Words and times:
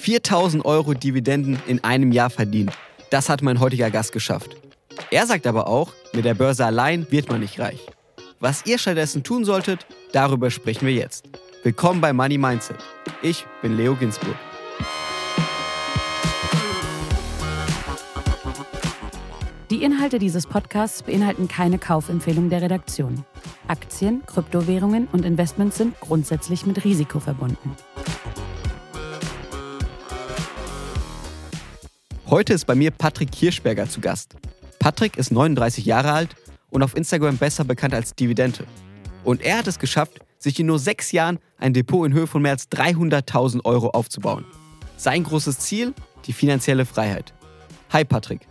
4000 0.00 0.64
Euro 0.64 0.94
Dividenden 0.94 1.62
in 1.66 1.84
einem 1.84 2.10
Jahr 2.10 2.30
verdienen. 2.30 2.70
Das 3.10 3.28
hat 3.28 3.42
mein 3.42 3.60
heutiger 3.60 3.90
Gast 3.90 4.12
geschafft. 4.12 4.56
Er 5.10 5.26
sagt 5.26 5.46
aber 5.46 5.66
auch, 5.66 5.92
mit 6.12 6.24
der 6.24 6.34
Börse 6.34 6.64
allein 6.64 7.06
wird 7.10 7.28
man 7.28 7.40
nicht 7.40 7.60
reich. 7.60 7.80
Was 8.40 8.64
ihr 8.64 8.78
stattdessen 8.78 9.22
tun 9.22 9.44
solltet, 9.44 9.86
darüber 10.12 10.50
sprechen 10.50 10.86
wir 10.86 10.94
jetzt. 10.94 11.28
Willkommen 11.62 12.00
bei 12.00 12.12
Money 12.14 12.38
Mindset. 12.38 12.78
Ich 13.20 13.44
bin 13.60 13.76
Leo 13.76 13.94
Ginsburg. 13.94 14.36
Die 19.70 19.84
Inhalte 19.84 20.18
dieses 20.18 20.46
Podcasts 20.46 21.02
beinhalten 21.02 21.46
keine 21.46 21.78
Kaufempfehlung 21.78 22.48
der 22.48 22.62
Redaktion. 22.62 23.24
Aktien, 23.68 24.22
Kryptowährungen 24.26 25.06
und 25.12 25.24
Investments 25.24 25.76
sind 25.76 26.00
grundsätzlich 26.00 26.66
mit 26.66 26.84
Risiko 26.84 27.20
verbunden. 27.20 27.76
Heute 32.30 32.52
ist 32.52 32.64
bei 32.64 32.76
mir 32.76 32.92
Patrick 32.92 33.32
Kirschberger 33.32 33.88
zu 33.88 34.00
Gast. 34.00 34.36
Patrick 34.78 35.16
ist 35.16 35.32
39 35.32 35.84
Jahre 35.84 36.12
alt 36.12 36.36
und 36.70 36.84
auf 36.84 36.96
Instagram 36.96 37.38
besser 37.38 37.64
bekannt 37.64 37.92
als 37.92 38.14
Dividende. 38.14 38.68
Und 39.24 39.42
er 39.42 39.58
hat 39.58 39.66
es 39.66 39.80
geschafft, 39.80 40.20
sich 40.38 40.60
in 40.60 40.66
nur 40.66 40.78
sechs 40.78 41.10
Jahren 41.10 41.40
ein 41.58 41.74
Depot 41.74 42.06
in 42.06 42.12
Höhe 42.12 42.28
von 42.28 42.40
mehr 42.40 42.52
als 42.52 42.70
300.000 42.70 43.64
Euro 43.64 43.90
aufzubauen. 43.90 44.44
Sein 44.96 45.24
großes 45.24 45.58
Ziel? 45.58 45.92
Die 46.26 46.32
finanzielle 46.32 46.86
Freiheit. 46.86 47.34
Hi 47.90 48.04
Patrick. 48.04 48.46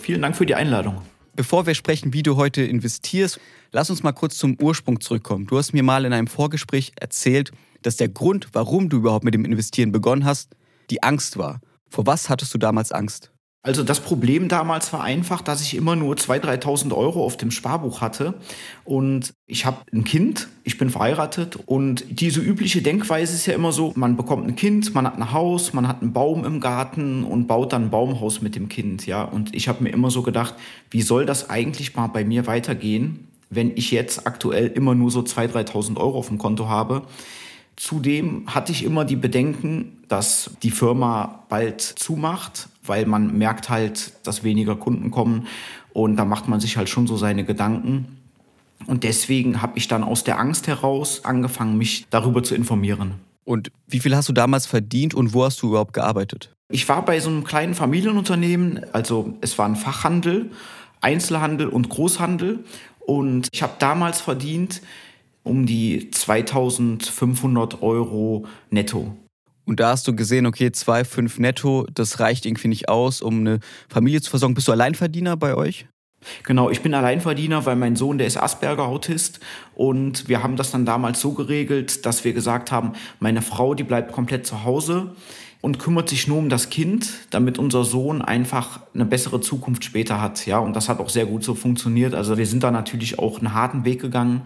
Vielen 0.00 0.22
Dank 0.22 0.34
für 0.34 0.44
die 0.44 0.56
Einladung. 0.56 1.00
Bevor 1.36 1.66
wir 1.66 1.74
sprechen, 1.74 2.12
wie 2.12 2.24
du 2.24 2.34
heute 2.34 2.62
investierst, 2.62 3.38
lass 3.70 3.90
uns 3.90 4.02
mal 4.02 4.10
kurz 4.10 4.38
zum 4.38 4.56
Ursprung 4.60 5.00
zurückkommen. 5.00 5.46
Du 5.46 5.56
hast 5.56 5.72
mir 5.72 5.84
mal 5.84 6.04
in 6.04 6.12
einem 6.12 6.26
Vorgespräch 6.26 6.94
erzählt, 6.98 7.52
dass 7.82 7.96
der 7.96 8.08
Grund, 8.08 8.48
warum 8.54 8.88
du 8.88 8.96
überhaupt 8.96 9.24
mit 9.24 9.34
dem 9.34 9.44
Investieren 9.44 9.92
begonnen 9.92 10.24
hast, 10.24 10.56
die 10.90 11.04
Angst 11.04 11.38
war. 11.38 11.60
Vor 11.90 12.06
was 12.06 12.30
hattest 12.30 12.54
du 12.54 12.58
damals 12.58 12.92
Angst? 12.92 13.30
Also 13.62 13.82
das 13.82 14.00
Problem 14.00 14.48
damals 14.48 14.90
war 14.94 15.02
einfach, 15.02 15.42
dass 15.42 15.60
ich 15.60 15.76
immer 15.76 15.94
nur 15.94 16.14
2.000, 16.14 16.62
3.000 16.62 16.96
Euro 16.96 17.22
auf 17.22 17.36
dem 17.36 17.50
Sparbuch 17.50 18.00
hatte. 18.00 18.32
Und 18.84 19.34
ich 19.46 19.66
habe 19.66 19.82
ein 19.92 20.04
Kind, 20.04 20.48
ich 20.64 20.78
bin 20.78 20.88
verheiratet. 20.88 21.58
Und 21.66 22.04
diese 22.08 22.40
übliche 22.40 22.80
Denkweise 22.80 23.34
ist 23.34 23.44
ja 23.44 23.52
immer 23.52 23.72
so, 23.72 23.92
man 23.96 24.16
bekommt 24.16 24.48
ein 24.48 24.56
Kind, 24.56 24.94
man 24.94 25.06
hat 25.06 25.18
ein 25.18 25.32
Haus, 25.32 25.74
man 25.74 25.86
hat 25.88 26.00
einen 26.00 26.14
Baum 26.14 26.46
im 26.46 26.60
Garten 26.60 27.22
und 27.22 27.48
baut 27.48 27.74
dann 27.74 27.84
ein 27.84 27.90
Baumhaus 27.90 28.40
mit 28.40 28.56
dem 28.56 28.70
Kind. 28.70 29.04
ja. 29.04 29.24
Und 29.24 29.54
ich 29.54 29.68
habe 29.68 29.82
mir 29.84 29.90
immer 29.90 30.10
so 30.10 30.22
gedacht, 30.22 30.54
wie 30.90 31.02
soll 31.02 31.26
das 31.26 31.50
eigentlich 31.50 31.94
mal 31.94 32.06
bei 32.06 32.24
mir 32.24 32.46
weitergehen, 32.46 33.28
wenn 33.50 33.76
ich 33.76 33.90
jetzt 33.90 34.26
aktuell 34.26 34.68
immer 34.68 34.94
nur 34.94 35.10
so 35.10 35.20
2.000, 35.20 35.66
3.000 35.66 35.96
Euro 35.98 36.18
auf 36.18 36.28
dem 36.28 36.38
Konto 36.38 36.66
habe. 36.66 37.02
Zudem 37.80 38.44
hatte 38.46 38.72
ich 38.72 38.84
immer 38.84 39.06
die 39.06 39.16
Bedenken, 39.16 39.96
dass 40.06 40.50
die 40.62 40.70
Firma 40.70 41.44
bald 41.48 41.80
zumacht, 41.80 42.68
weil 42.84 43.06
man 43.06 43.38
merkt 43.38 43.70
halt, 43.70 44.12
dass 44.22 44.44
weniger 44.44 44.76
Kunden 44.76 45.10
kommen 45.10 45.46
und 45.94 46.16
da 46.16 46.26
macht 46.26 46.46
man 46.46 46.60
sich 46.60 46.76
halt 46.76 46.90
schon 46.90 47.06
so 47.06 47.16
seine 47.16 47.42
Gedanken. 47.42 48.18
Und 48.86 49.02
deswegen 49.02 49.62
habe 49.62 49.78
ich 49.78 49.88
dann 49.88 50.04
aus 50.04 50.24
der 50.24 50.38
Angst 50.38 50.66
heraus 50.66 51.24
angefangen, 51.24 51.78
mich 51.78 52.04
darüber 52.10 52.42
zu 52.42 52.54
informieren. 52.54 53.14
Und 53.44 53.72
wie 53.86 54.00
viel 54.00 54.14
hast 54.14 54.28
du 54.28 54.34
damals 54.34 54.66
verdient 54.66 55.14
und 55.14 55.32
wo 55.32 55.42
hast 55.46 55.62
du 55.62 55.68
überhaupt 55.68 55.94
gearbeitet? 55.94 56.54
Ich 56.68 56.86
war 56.86 57.02
bei 57.02 57.18
so 57.18 57.30
einem 57.30 57.44
kleinen 57.44 57.72
Familienunternehmen, 57.72 58.84
also 58.92 59.38
es 59.40 59.56
war 59.56 59.64
ein 59.64 59.76
Fachhandel, 59.76 60.50
Einzelhandel 61.00 61.68
und 61.68 61.88
Großhandel. 61.88 62.62
Und 62.98 63.48
ich 63.52 63.62
habe 63.62 63.72
damals 63.78 64.20
verdient 64.20 64.82
um 65.42 65.66
die 65.66 66.10
2500 66.10 67.82
Euro 67.82 68.46
netto. 68.70 69.16
Und 69.64 69.78
da 69.78 69.90
hast 69.90 70.08
du 70.08 70.16
gesehen, 70.16 70.46
okay, 70.46 70.68
2,5 70.68 71.40
netto, 71.40 71.86
das 71.94 72.18
reicht 72.18 72.44
irgendwie 72.44 72.68
nicht 72.68 72.88
aus, 72.88 73.22
um 73.22 73.40
eine 73.40 73.60
Familie 73.88 74.20
zu 74.20 74.30
versorgen. 74.30 74.54
Bist 74.54 74.68
du 74.68 74.72
Alleinverdiener 74.72 75.36
bei 75.36 75.54
euch? 75.54 75.86
Genau, 76.44 76.68
ich 76.70 76.82
bin 76.82 76.92
Alleinverdiener, 76.92 77.64
weil 77.64 77.76
mein 77.76 77.96
Sohn, 77.96 78.18
der 78.18 78.26
ist 78.26 78.36
Asperger-Autist. 78.36 79.40
Und 79.74 80.28
wir 80.28 80.42
haben 80.42 80.56
das 80.56 80.70
dann 80.70 80.84
damals 80.84 81.20
so 81.20 81.32
geregelt, 81.32 82.04
dass 82.04 82.24
wir 82.24 82.32
gesagt 82.32 82.72
haben, 82.72 82.92
meine 83.20 83.42
Frau, 83.42 83.74
die 83.74 83.84
bleibt 83.84 84.12
komplett 84.12 84.46
zu 84.46 84.64
Hause 84.64 85.14
und 85.62 85.78
kümmert 85.78 86.08
sich 86.08 86.26
nur 86.26 86.38
um 86.38 86.48
das 86.48 86.70
Kind, 86.70 87.10
damit 87.30 87.58
unser 87.58 87.84
Sohn 87.84 88.22
einfach 88.22 88.80
eine 88.94 89.04
bessere 89.04 89.40
Zukunft 89.40 89.84
später 89.84 90.20
hat. 90.20 90.46
Ja, 90.46 90.58
und 90.58 90.74
das 90.74 90.88
hat 90.88 91.00
auch 91.00 91.10
sehr 91.10 91.26
gut 91.26 91.44
so 91.44 91.54
funktioniert. 91.54 92.14
Also 92.14 92.38
wir 92.38 92.46
sind 92.46 92.62
da 92.62 92.70
natürlich 92.70 93.18
auch 93.18 93.38
einen 93.38 93.54
harten 93.54 93.84
Weg 93.84 94.00
gegangen, 94.00 94.42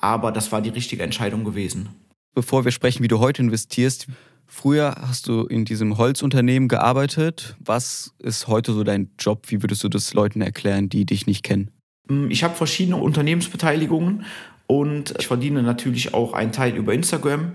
aber 0.00 0.32
das 0.32 0.52
war 0.52 0.60
die 0.60 0.70
richtige 0.70 1.02
Entscheidung 1.02 1.44
gewesen. 1.44 1.88
Bevor 2.34 2.64
wir 2.64 2.72
sprechen, 2.72 3.02
wie 3.02 3.08
du 3.08 3.18
heute 3.18 3.42
investierst, 3.42 4.06
Früher 4.46 4.94
hast 5.00 5.28
du 5.28 5.44
in 5.44 5.64
diesem 5.64 5.98
Holzunternehmen 5.98 6.68
gearbeitet. 6.68 7.56
Was 7.58 8.14
ist 8.18 8.46
heute 8.46 8.72
so 8.72 8.84
dein 8.84 9.10
Job? 9.18 9.46
Wie 9.48 9.62
würdest 9.62 9.82
du 9.82 9.88
das 9.88 10.14
Leuten 10.14 10.40
erklären, 10.40 10.88
die 10.88 11.04
dich 11.04 11.26
nicht 11.26 11.42
kennen? 11.42 11.70
Mm, 12.08 12.30
ich 12.30 12.44
habe 12.44 12.54
verschiedene 12.54 12.96
Unternehmensbeteiligungen 12.96 14.24
und 14.66 15.14
ich 15.18 15.26
verdiene 15.26 15.62
natürlich 15.62 16.14
auch 16.14 16.32
einen 16.32 16.52
Teil 16.52 16.76
über 16.76 16.94
Instagram. 16.94 17.52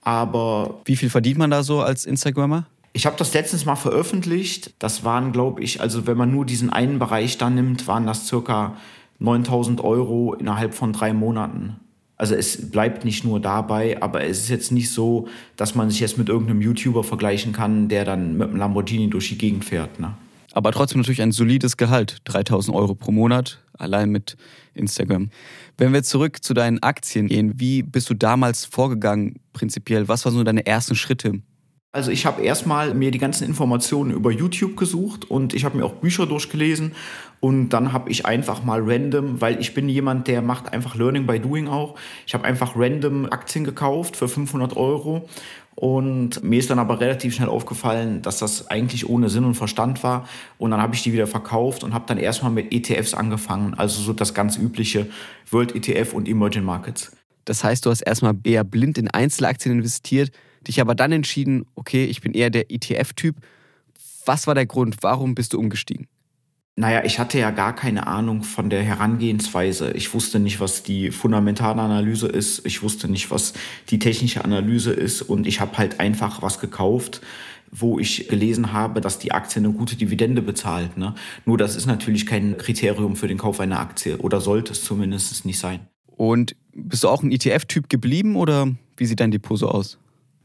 Aber 0.00 0.80
wie 0.86 0.96
viel 0.96 1.10
verdient 1.10 1.38
man 1.38 1.50
da 1.50 1.62
so 1.62 1.82
als 1.82 2.06
Instagrammer? 2.06 2.66
Ich 2.92 3.06
habe 3.06 3.16
das 3.16 3.34
letztens 3.34 3.66
mal 3.66 3.76
veröffentlicht. 3.76 4.72
Das 4.78 5.04
waren, 5.04 5.32
glaube 5.32 5.62
ich, 5.62 5.80
also 5.80 6.06
wenn 6.06 6.16
man 6.16 6.32
nur 6.32 6.46
diesen 6.46 6.70
einen 6.70 6.98
Bereich 6.98 7.38
da 7.38 7.50
nimmt, 7.50 7.86
waren 7.86 8.06
das 8.06 8.26
circa 8.26 8.76
9000 9.20 9.82
Euro 9.82 10.34
innerhalb 10.34 10.74
von 10.74 10.92
drei 10.92 11.12
Monaten. 11.12 11.76
Also 12.16 12.34
es 12.34 12.70
bleibt 12.70 13.04
nicht 13.04 13.24
nur 13.24 13.40
dabei, 13.40 14.02
aber 14.02 14.24
es 14.24 14.40
ist 14.40 14.48
jetzt 14.50 14.72
nicht 14.72 14.90
so, 14.90 15.28
dass 15.56 15.74
man 15.74 15.88
sich 15.88 16.00
jetzt 16.00 16.18
mit 16.18 16.28
irgendeinem 16.28 16.60
YouTuber 16.60 17.02
vergleichen 17.02 17.52
kann, 17.52 17.88
der 17.88 18.04
dann 18.04 18.36
mit 18.36 18.48
einem 18.48 18.58
Lamborghini 18.58 19.08
durch 19.08 19.30
die 19.30 19.38
Gegend 19.38 19.64
fährt. 19.64 20.00
Ne? 20.00 20.14
Aber 20.52 20.72
trotzdem 20.72 21.00
natürlich 21.00 21.22
ein 21.22 21.32
solides 21.32 21.76
Gehalt, 21.76 22.18
3000 22.24 22.76
Euro 22.76 22.94
pro 22.94 23.12
Monat, 23.12 23.62
allein 23.78 24.10
mit 24.10 24.36
Instagram. 24.74 25.30
Wenn 25.78 25.92
wir 25.92 26.02
zurück 26.02 26.42
zu 26.44 26.52
deinen 26.52 26.82
Aktien 26.82 27.28
gehen, 27.28 27.54
wie 27.58 27.82
bist 27.82 28.10
du 28.10 28.14
damals 28.14 28.66
vorgegangen 28.66 29.36
prinzipiell? 29.52 30.08
Was 30.08 30.24
waren 30.24 30.34
so 30.34 30.42
deine 30.42 30.66
ersten 30.66 30.96
Schritte? 30.96 31.40
Also 31.92 32.12
ich 32.12 32.24
habe 32.24 32.42
erstmal 32.42 32.94
mir 32.94 33.10
die 33.10 33.18
ganzen 33.18 33.44
Informationen 33.44 34.12
über 34.12 34.30
YouTube 34.30 34.76
gesucht 34.76 35.28
und 35.28 35.54
ich 35.54 35.64
habe 35.64 35.76
mir 35.76 35.84
auch 35.84 35.94
Bücher 35.94 36.24
durchgelesen 36.24 36.92
und 37.40 37.70
dann 37.70 37.92
habe 37.92 38.10
ich 38.10 38.26
einfach 38.26 38.62
mal 38.62 38.80
random, 38.80 39.40
weil 39.40 39.58
ich 39.60 39.74
bin 39.74 39.88
jemand, 39.88 40.28
der 40.28 40.40
macht 40.40 40.72
einfach 40.72 40.94
Learning 40.94 41.26
by 41.26 41.40
Doing 41.40 41.66
auch. 41.66 41.96
Ich 42.28 42.34
habe 42.34 42.44
einfach 42.44 42.76
random 42.76 43.26
Aktien 43.26 43.64
gekauft 43.64 44.14
für 44.14 44.28
500 44.28 44.76
Euro 44.76 45.28
und 45.74 46.44
mir 46.44 46.60
ist 46.60 46.70
dann 46.70 46.78
aber 46.78 47.00
relativ 47.00 47.34
schnell 47.34 47.48
aufgefallen, 47.48 48.22
dass 48.22 48.38
das 48.38 48.68
eigentlich 48.68 49.08
ohne 49.08 49.28
Sinn 49.28 49.44
und 49.44 49.54
Verstand 49.54 50.04
war. 50.04 50.28
Und 50.58 50.70
dann 50.70 50.80
habe 50.82 50.94
ich 50.94 51.02
die 51.02 51.12
wieder 51.12 51.26
verkauft 51.26 51.82
und 51.82 51.92
habe 51.92 52.04
dann 52.06 52.18
erstmal 52.18 52.52
mit 52.52 52.72
ETFs 52.72 53.14
angefangen. 53.14 53.74
Also 53.74 54.00
so 54.02 54.12
das 54.12 54.32
ganz 54.34 54.56
übliche 54.56 55.06
World 55.50 55.74
ETF 55.74 56.12
und 56.12 56.28
Emerging 56.28 56.64
Markets. 56.64 57.16
Das 57.46 57.64
heißt, 57.64 57.84
du 57.86 57.90
hast 57.90 58.02
erstmal 58.02 58.34
eher 58.44 58.62
blind 58.62 58.98
in 58.98 59.08
Einzelaktien 59.08 59.74
investiert 59.74 60.30
dich 60.66 60.80
aber 60.80 60.94
dann 60.94 61.12
entschieden, 61.12 61.66
okay, 61.74 62.04
ich 62.04 62.20
bin 62.20 62.32
eher 62.32 62.50
der 62.50 62.70
ETF-Typ. 62.70 63.36
Was 64.26 64.46
war 64.46 64.54
der 64.54 64.66
Grund? 64.66 64.96
Warum 65.00 65.34
bist 65.34 65.52
du 65.52 65.58
umgestiegen? 65.58 66.06
Naja, 66.76 67.04
ich 67.04 67.18
hatte 67.18 67.38
ja 67.38 67.50
gar 67.50 67.74
keine 67.74 68.06
Ahnung 68.06 68.42
von 68.42 68.70
der 68.70 68.82
Herangehensweise. 68.82 69.90
Ich 69.92 70.14
wusste 70.14 70.38
nicht, 70.38 70.60
was 70.60 70.82
die 70.82 71.10
fundamentale 71.10 71.82
Analyse 71.82 72.26
ist. 72.26 72.64
Ich 72.64 72.82
wusste 72.82 73.06
nicht, 73.08 73.30
was 73.30 73.52
die 73.90 73.98
technische 73.98 74.44
Analyse 74.44 74.92
ist. 74.92 75.20
Und 75.20 75.46
ich 75.46 75.60
habe 75.60 75.76
halt 75.76 76.00
einfach 76.00 76.40
was 76.40 76.58
gekauft, 76.58 77.20
wo 77.70 77.98
ich 77.98 78.28
gelesen 78.28 78.72
habe, 78.72 79.00
dass 79.00 79.18
die 79.18 79.32
Aktie 79.32 79.60
eine 79.60 79.72
gute 79.72 79.96
Dividende 79.96 80.42
bezahlt. 80.42 80.96
Ne? 80.96 81.14
Nur 81.44 81.58
das 81.58 81.76
ist 81.76 81.86
natürlich 81.86 82.24
kein 82.24 82.56
Kriterium 82.56 83.14
für 83.14 83.28
den 83.28 83.38
Kauf 83.38 83.60
einer 83.60 83.78
Aktie 83.78 84.16
oder 84.18 84.40
sollte 84.40 84.72
es 84.72 84.82
zumindest 84.82 85.44
nicht 85.44 85.58
sein. 85.58 85.80
Und 86.16 86.56
bist 86.72 87.04
du 87.04 87.08
auch 87.08 87.22
ein 87.22 87.32
ETF-Typ 87.32 87.88
geblieben 87.88 88.36
oder 88.36 88.68
wie 88.96 89.06
sieht 89.06 89.20
dein 89.20 89.30
Depot 89.30 89.58
so 89.58 89.68
aus? 89.68 89.98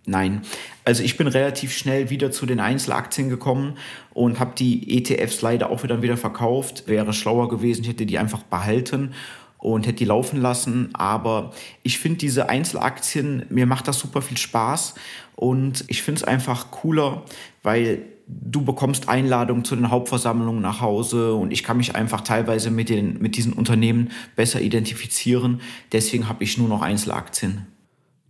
Nein, 0.08 0.42
also 0.84 1.02
ich 1.02 1.18
bin 1.18 1.28
relativ 1.28 1.76
schnell 1.76 2.12
wieder 2.12 2.32
zu 2.32 2.46
den 2.46 2.59
Einzelaktien 2.59 3.29
gekommen 3.29 3.78
und 4.14 4.40
habe 4.40 4.53
die 4.56 4.97
ETFs 4.97 5.41
leider 5.41 5.72
auch 5.72 5.82
wieder 5.82 6.03
wieder 6.03 6.18
verkauft. 6.18 6.84
Wäre 6.85 7.12
schlauer 7.12 7.50
gewesen, 7.50 7.82
ich 7.82 7.90
hätte 7.90 8.06
die 8.06 8.20
einfach 8.20 8.44
behalten 8.44 9.14
und 9.58 9.88
hätte 9.88 9.97
die 9.97 10.06
laufen 10.06 10.41
lassen. 10.41 10.90
Aber 10.94 11.53
ich 11.82 11.97
finde 11.97 12.20
diese 12.20 12.50
Einzelaktien, 12.50 13.47
mir 13.50 13.66
macht 13.66 13.88
das 13.88 13.97
super 13.97 14.22
viel 14.22 14.38
Spaß 14.38 14.94
und 15.35 15.84
ich 15.88 16.03
finde 16.03 16.22
es 16.22 16.24
einfach 16.24 16.70
cooler, 16.70 17.24
weil 17.64 18.03
du 18.28 18.64
bekommst 18.64 19.09
Einladungen 19.09 19.66
zu 19.66 19.76
den 19.76 19.90
Hauptversammlungen 19.90 20.62
nach 20.62 20.82
Hause 20.82 21.34
und 21.34 21.52
ich 21.52 21.64
kann 21.64 21.78
mich 21.78 21.96
einfach 21.96 22.22
teilweise 22.22 22.70
mit, 22.70 22.90
den, 22.90 23.20
mit 23.20 23.38
diesen 23.38 23.53
Unternehmen 23.53 24.12
besser 24.35 24.62
identifizieren. 24.62 25.62
Deswegen 25.91 26.29
habe 26.29 26.44
ich 26.44 26.59
nur 26.59 26.70
noch 26.70 26.84
Einzelaktien. 26.84 27.66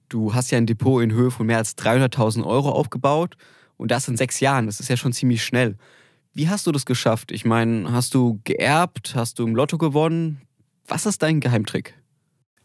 Du 0.10 0.34
hast 0.34 0.52
ja 0.52 0.58
ein 0.58 0.66
Depot 0.66 1.04
in 1.04 1.12
Höhe 1.12 1.32
von 1.32 1.48
mehr 1.48 1.58
als 1.58 1.78
300.000 1.78 2.46
Euro 2.46 2.70
aufgebaut 2.72 3.36
und 3.78 3.92
das 3.92 4.08
in 4.08 4.18
sechs 4.18 4.40
Jahren. 4.40 4.66
Das 4.66 4.80
ist 4.80 4.90
ja 4.90 4.98
schon 4.98 5.14
ziemlich 5.14 5.44
schnell. 5.44 5.78
Wie 6.34 6.50
hast 6.50 6.68
du 6.68 6.72
das 6.72 6.86
geschafft? 6.86 7.32
Ich 7.32 7.46
meine, 7.46 7.92
hast 7.92 8.14
du 8.14 8.40
geerbt? 8.44 9.14
Hast 9.16 9.40
du 9.40 9.48
im 9.48 9.56
Lotto 9.56 9.78
gewonnen? 9.78 10.42
Was 10.88 11.06
ist 11.06 11.24
dein 11.24 11.40
Geheimtrick? 11.40 11.96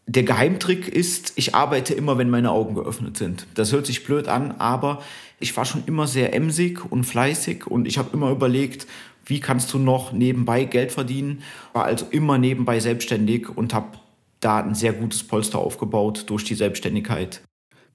Der 0.07 0.23
Geheimtrick 0.23 0.87
ist, 0.87 1.33
ich 1.35 1.55
arbeite 1.55 1.93
immer, 1.93 2.17
wenn 2.17 2.29
meine 2.29 2.51
Augen 2.51 2.75
geöffnet 2.75 3.17
sind. 3.17 3.47
Das 3.53 3.71
hört 3.71 3.85
sich 3.85 4.03
blöd 4.03 4.27
an, 4.27 4.51
aber 4.51 5.01
ich 5.39 5.55
war 5.55 5.63
schon 5.63 5.83
immer 5.85 6.07
sehr 6.07 6.33
emsig 6.33 6.91
und 6.91 7.05
fleißig 7.05 7.67
und 7.67 7.87
ich 7.87 7.97
habe 7.97 8.09
immer 8.11 8.29
überlegt, 8.29 8.87
wie 9.25 9.39
kannst 9.39 9.71
du 9.73 9.79
noch 9.79 10.11
nebenbei 10.11 10.65
Geld 10.65 10.91
verdienen? 10.91 11.43
War 11.71 11.85
also 11.85 12.07
immer 12.09 12.37
nebenbei 12.37 12.79
selbstständig 12.79 13.47
und 13.55 13.73
habe 13.73 13.97
da 14.41 14.59
ein 14.59 14.75
sehr 14.75 14.93
gutes 14.93 15.23
Polster 15.23 15.59
aufgebaut 15.59 16.25
durch 16.27 16.43
die 16.43 16.55
Selbstständigkeit. 16.55 17.41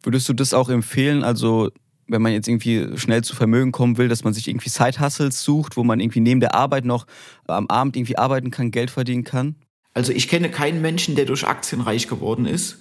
Würdest 0.02 0.28
du 0.28 0.32
das 0.32 0.54
auch 0.54 0.68
empfehlen? 0.68 1.22
Also 1.22 1.70
wenn 2.08 2.22
man 2.22 2.32
jetzt 2.32 2.48
irgendwie 2.48 2.96
schnell 2.96 3.22
zu 3.22 3.34
Vermögen 3.34 3.72
kommen 3.72 3.98
will, 3.98 4.08
dass 4.08 4.24
man 4.24 4.32
sich 4.32 4.48
irgendwie 4.48 4.68
Side-Hustles 4.68 5.42
sucht, 5.42 5.76
wo 5.76 5.84
man 5.84 6.00
irgendwie 6.00 6.20
neben 6.20 6.40
der 6.40 6.54
Arbeit 6.54 6.84
noch 6.84 7.06
am 7.46 7.66
Abend 7.66 7.96
irgendwie 7.96 8.16
arbeiten 8.16 8.50
kann, 8.50 8.70
Geld 8.70 8.90
verdienen 8.90 9.24
kann? 9.24 9.56
Also 9.92 10.12
ich 10.12 10.28
kenne 10.28 10.50
keinen 10.50 10.80
Menschen, 10.82 11.16
der 11.16 11.24
durch 11.24 11.46
Aktien 11.46 11.80
reich 11.80 12.06
geworden 12.06 12.46
ist. 12.46 12.78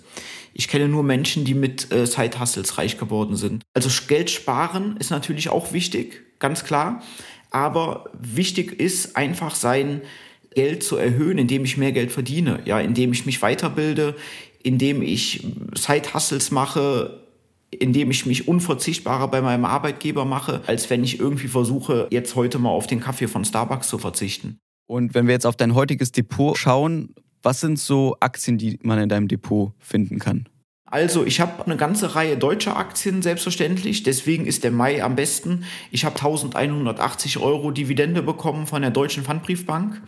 Ich 0.54 0.68
kenne 0.68 0.88
nur 0.88 1.04
Menschen, 1.04 1.44
die 1.46 1.54
mit 1.54 1.92
äh, 1.92 2.06
Side-Hustles 2.06 2.78
reich 2.78 2.98
geworden 2.98 3.36
sind. 3.36 3.64
Also 3.74 3.90
Geld 4.08 4.30
sparen 4.30 4.96
ist 4.98 5.12
natürlich 5.12 5.50
auch 5.50 5.74
wichtig, 5.74 6.24
ganz 6.40 6.64
klar. 6.64 7.02
Aber 7.52 8.10
wichtig 8.20 8.80
ist 8.80 9.16
einfach 9.16 9.56
sein 9.56 10.02
Geld 10.56 10.84
zu 10.84 10.98
erhöhen, 10.98 11.38
indem 11.38 11.64
ich 11.64 11.78
mehr 11.78 11.92
Geld 11.92 12.12
verdiene, 12.12 12.62
ja, 12.66 12.80
indem 12.80 13.12
ich 13.12 13.26
mich 13.26 13.42
weiterbilde, 13.42 14.16
indem 14.64 15.02
ich 15.02 15.46
Side-Hustles 15.76 16.52
mache, 16.52 17.22
indem 17.70 18.10
ich 18.10 18.26
mich 18.26 18.48
unverzichtbarer 18.48 19.28
bei 19.28 19.42
meinem 19.42 19.66
Arbeitgeber 19.66 20.26
mache, 20.26 20.62
als 20.66 20.90
wenn 20.90 21.04
ich 21.04 21.20
irgendwie 21.20 21.48
versuche, 21.48 22.08
jetzt 22.10 22.36
heute 22.36 22.58
mal 22.58 22.70
auf 22.70 22.88
den 22.88 23.00
Kaffee 23.00 23.28
von 23.28 23.46
Starbucks 23.46 23.88
zu 23.88 23.98
verzichten. 23.98 24.58
Und 24.88 25.14
wenn 25.14 25.28
wir 25.28 25.34
jetzt 25.34 25.46
auf 25.46 25.56
dein 25.56 25.76
heutiges 25.76 26.12
Depot 26.12 26.58
schauen, 26.58 27.14
was 27.44 27.60
sind 27.62 27.78
so 27.78 28.16
Aktien, 28.20 28.58
die 28.58 28.80
man 28.82 29.00
in 29.00 29.10
deinem 29.10 29.28
Depot 29.28 29.74
finden 29.80 30.20
kann? 30.20 30.48
Also, 30.86 31.26
ich 31.26 31.42
habe 31.42 31.66
eine 31.66 31.78
ganze 31.78 32.16
Reihe 32.16 32.38
deutscher 32.38 32.78
Aktien, 32.78 33.22
selbstverständlich. 33.22 34.04
Deswegen 34.04 34.46
ist 34.46 34.64
der 34.64 34.72
Mai 34.72 35.04
am 35.04 35.16
besten. 35.16 35.66
Ich 35.92 36.06
habe 36.06 36.16
1180 36.16 37.40
Euro 37.40 37.72
Dividende 37.72 38.22
bekommen 38.22 38.68
von 38.68 38.82
der 38.82 38.92
Deutschen 38.92 39.24
Pfandbriefbank. 39.24 40.02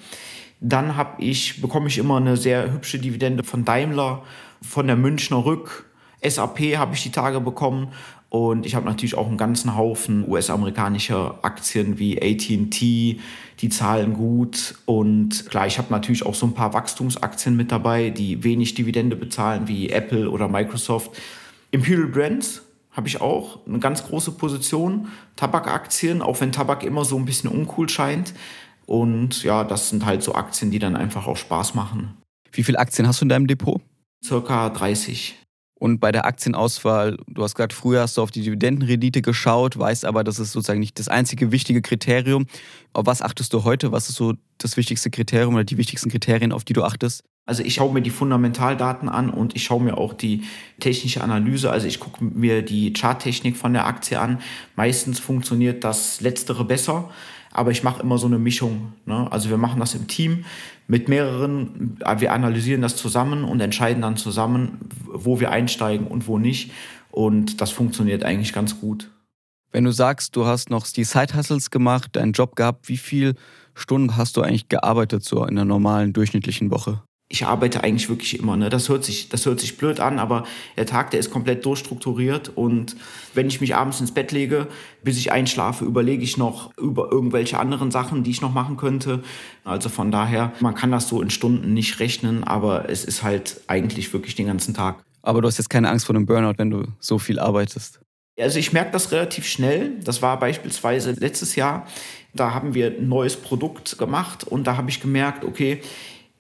Dann 0.60 0.96
habe 0.96 1.22
ich, 1.22 1.62
bekomme 1.62 1.88
ich 1.88 1.98
immer 1.98 2.18
eine 2.18 2.38
sehr 2.38 2.72
hübsche 2.72 3.00
Dividende 3.00 3.44
von 3.44 3.66
Daimler, 3.66 4.24
von 4.62 4.88
der 4.88 4.96
Münchner 4.96 5.46
Rück, 5.46 5.88
SAP 6.24 6.78
habe 6.78 6.96
ich 6.96 7.04
die 7.04 7.12
Tage 7.12 7.40
bekommen 7.40 7.90
und 8.30 8.66
ich 8.66 8.76
habe 8.76 8.86
natürlich 8.86 9.16
auch 9.16 9.28
einen 9.28 9.38
ganzen 9.38 9.76
Haufen 9.78 10.28
US-amerikanischer 10.28 11.40
Aktien 11.44 11.98
wie 11.98 12.22
ATT, 12.22 12.82
die 12.82 13.70
zahlen 13.70 14.14
gut. 14.14 14.76
Und 14.86 15.50
klar, 15.50 15.66
ich 15.66 15.78
habe 15.78 15.92
natürlich 15.92 16.26
auch 16.26 16.36
so 16.36 16.46
ein 16.46 16.54
paar 16.54 16.74
Wachstumsaktien 16.74 17.56
mit 17.56 17.72
dabei, 17.72 18.10
die 18.10 18.44
wenig 18.44 18.74
Dividende 18.74 19.16
bezahlen, 19.16 19.68
wie 19.68 19.90
Apple 19.90 20.30
oder 20.30 20.50
Microsoft. 20.50 21.12
Imperial 21.72 22.08
Brands 22.08 22.64
habe 22.92 23.08
ich 23.08 23.22
auch 23.22 23.66
eine 23.66 23.80
ganz 23.80 24.04
große 24.04 24.32
Position. 24.32 25.08
Tabakaktien, 25.38 26.22
auch 26.22 26.42
wenn 26.42 26.52
Tabak 26.52 26.84
immer 26.84 27.06
so 27.06 27.16
ein 27.18 27.26
bisschen 27.26 27.50
uncool 27.50 27.88
scheint. 27.88 28.34
Und 28.86 29.44
ja, 29.44 29.64
das 29.64 29.90
sind 29.90 30.06
halt 30.06 30.22
so 30.22 30.36
Aktien, 30.36 30.72
die 30.72 30.80
dann 30.80 30.96
einfach 30.96 31.28
auch 31.28 31.38
Spaß 31.38 31.76
machen. 31.76 32.18
Wie 32.52 32.64
viele 32.64 32.80
Aktien 32.80 33.08
hast 33.08 33.22
du 33.22 33.26
in 33.26 33.30
deinem 33.30 33.48
Depot? 33.48 33.82
Circa 34.24 34.70
30. 34.70 35.36
Und 35.80 36.00
bei 36.00 36.12
der 36.12 36.26
Aktienauswahl, 36.26 37.18
du 37.28 37.44
hast 37.44 37.54
gerade 37.56 37.74
früher 37.74 38.02
hast 38.02 38.18
du 38.18 38.24
auf 38.24 38.32
die 38.32 38.42
Dividendenrendite 38.42 39.22
geschaut, 39.22 39.78
weißt 39.78 40.06
aber, 40.06 40.24
das 40.24 40.40
ist 40.40 40.52
sozusagen 40.52 40.80
nicht 40.80 40.98
das 40.98 41.08
einzige 41.08 41.52
wichtige 41.52 41.84
Kriterium. 41.84 42.48
Auf 42.94 43.06
was 43.06 43.22
achtest 43.22 43.54
du 43.54 43.64
heute? 43.64 43.92
Was 43.92 44.10
ist 44.10 44.16
so 44.16 44.34
das 44.58 44.76
wichtigste 44.76 45.12
Kriterium 45.12 45.54
oder 45.54 45.64
die 45.64 45.78
wichtigsten 45.78 46.10
Kriterien, 46.10 46.52
auf 46.52 46.64
die 46.64 46.74
du 46.74 46.84
achtest? 46.84 47.24
Also 47.48 47.64
ich 47.64 47.74
schaue 47.74 47.92
mir 47.92 48.02
die 48.02 48.12
Fundamentaldaten 48.12 49.10
an 49.10 49.32
und 49.32 49.56
ich 49.56 49.64
schaue 49.64 49.82
mir 49.82 49.98
auch 49.98 50.14
die 50.14 50.44
technische 50.80 51.24
Analyse. 51.24 51.72
Also 51.72 51.88
ich 51.88 52.00
gucke 52.00 52.24
mir 52.24 52.62
die 52.62 52.94
Charttechnik 52.94 53.58
von 53.58 53.74
der 53.74 53.88
Aktie 53.88 54.20
an. 54.20 54.40
Meistens 54.76 55.20
funktioniert 55.20 55.84
das 55.84 56.22
Letztere 56.22 56.64
besser 56.64 57.10
aber 57.58 57.72
ich 57.72 57.84
mache 57.84 58.04
immer 58.04 58.20
so 58.20 58.28
eine 58.28 58.38
Mischung. 58.38 58.94
Ne? 59.08 59.28
Also 59.32 59.50
wir 59.50 59.58
machen 59.58 59.80
das 59.80 59.96
im 59.96 60.08
Team 60.08 60.46
mit 60.88 61.10
mehreren, 61.10 61.98
wir 62.20 62.32
analysieren 62.32 62.84
das 62.84 62.96
zusammen 62.96 63.44
und 63.44 63.60
entscheiden 63.60 64.04
dann 64.04 64.16
zusammen, 64.16 64.78
wo 65.06 65.40
wir 65.40 65.50
einsteigen 65.50 66.06
und 66.06 66.28
wo 66.28 66.38
nicht. 66.38 66.72
Und 67.10 67.60
das 67.60 67.72
funktioniert 67.72 68.24
eigentlich 68.24 68.54
ganz 68.54 68.80
gut. 68.80 69.10
Wenn 69.72 69.86
du 69.86 69.92
sagst, 69.92 70.36
du 70.36 70.46
hast 70.46 70.70
noch 70.70 70.86
die 70.88 71.04
Side-Hustles 71.04 71.72
gemacht, 71.72 72.16
deinen 72.16 72.34
Job 72.34 72.56
gehabt, 72.56 72.88
wie 72.90 72.98
viele 72.98 73.34
Stunden 73.74 74.18
hast 74.18 74.38
du 74.38 74.44
eigentlich 74.44 74.70
gearbeitet 74.70 75.24
so 75.24 75.44
in 75.44 75.50
einer 75.50 75.66
normalen 75.66 76.14
durchschnittlichen 76.14 76.70
Woche? 76.70 77.02
Ich 77.30 77.46
arbeite 77.46 77.84
eigentlich 77.84 78.08
wirklich 78.08 78.40
immer. 78.40 78.56
Ne? 78.56 78.70
Das, 78.70 78.88
hört 78.88 79.04
sich, 79.04 79.28
das 79.28 79.46
hört 79.46 79.60
sich 79.60 79.78
blöd 79.78 80.00
an, 80.00 80.18
aber 80.18 80.46
der 80.78 80.86
Tag, 80.86 81.12
der 81.12 81.20
ist 81.20 81.30
komplett 81.30 81.66
durchstrukturiert. 81.66 82.50
Und 82.56 82.96
wenn 83.34 83.48
ich 83.48 83.60
mich 83.60 83.76
abends 83.76 84.00
ins 84.00 84.14
Bett 84.14 84.32
lege, 84.32 84.68
bis 85.04 85.18
ich 85.18 85.32
einschlafe, 85.32 85.84
überlege 85.84 86.24
ich 86.24 86.38
noch 86.38 86.72
über 86.78 87.12
irgendwelche 87.12 87.60
anderen 87.60 87.92
Sachen, 87.92 88.24
die 88.24 88.32
ich 88.32 88.42
noch 88.42 88.54
machen 88.54 88.78
könnte. 88.78 89.24
Also 89.66 89.90
von 89.90 90.10
daher, 90.10 90.54
man 90.62 90.74
kann 90.74 90.92
das 90.92 91.10
so 91.10 91.22
in 91.22 91.30
Stunden 91.30 91.74
nicht 91.74 92.00
rechnen, 92.00 92.46
aber 92.46 92.90
es 92.90 93.04
ist 93.04 93.24
halt 93.24 93.62
eigentlich 93.68 94.14
wirklich 94.14 94.36
den 94.36 94.48
ganzen 94.48 94.74
Tag. 94.74 95.04
Aber 95.22 95.42
du 95.42 95.48
hast 95.48 95.58
jetzt 95.58 95.70
keine 95.70 95.90
Angst 95.90 96.06
vor 96.06 96.16
einem 96.16 96.26
Burnout, 96.26 96.54
wenn 96.58 96.70
du 96.70 96.86
so 97.00 97.20
viel 97.20 97.40
arbeitest? 97.40 98.00
Also 98.40 98.60
ich 98.60 98.72
merke 98.72 98.92
das 98.92 99.12
relativ 99.12 99.46
schnell. 99.48 100.00
Das 100.02 100.22
war 100.22 100.40
beispielsweise 100.40 101.12
letztes 101.12 101.56
Jahr. 101.56 101.88
Da 102.34 102.54
haben 102.54 102.74
wir 102.74 102.88
ein 102.88 103.10
neues 103.10 103.36
Produkt 103.36 103.98
gemacht 103.98 104.46
und 104.46 104.68
da 104.68 104.78
habe 104.78 104.90
ich 104.90 105.02
gemerkt, 105.02 105.44
okay, 105.44 105.82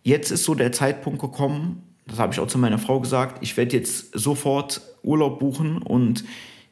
Jetzt 0.07 0.31
ist 0.31 0.45
so 0.45 0.55
der 0.55 0.71
Zeitpunkt 0.71 1.19
gekommen, 1.19 1.83
das 2.05 2.17
habe 2.17 2.31
ich 2.31 2.39
auch 2.39 2.47
zu 2.47 2.57
meiner 2.57 2.79
Frau 2.79 3.01
gesagt, 3.01 3.39
ich 3.43 3.57
werde 3.57 3.75
jetzt 3.75 4.17
sofort 4.17 4.79
Urlaub 5.03 5.37
buchen 5.37 5.81
und 5.81 6.23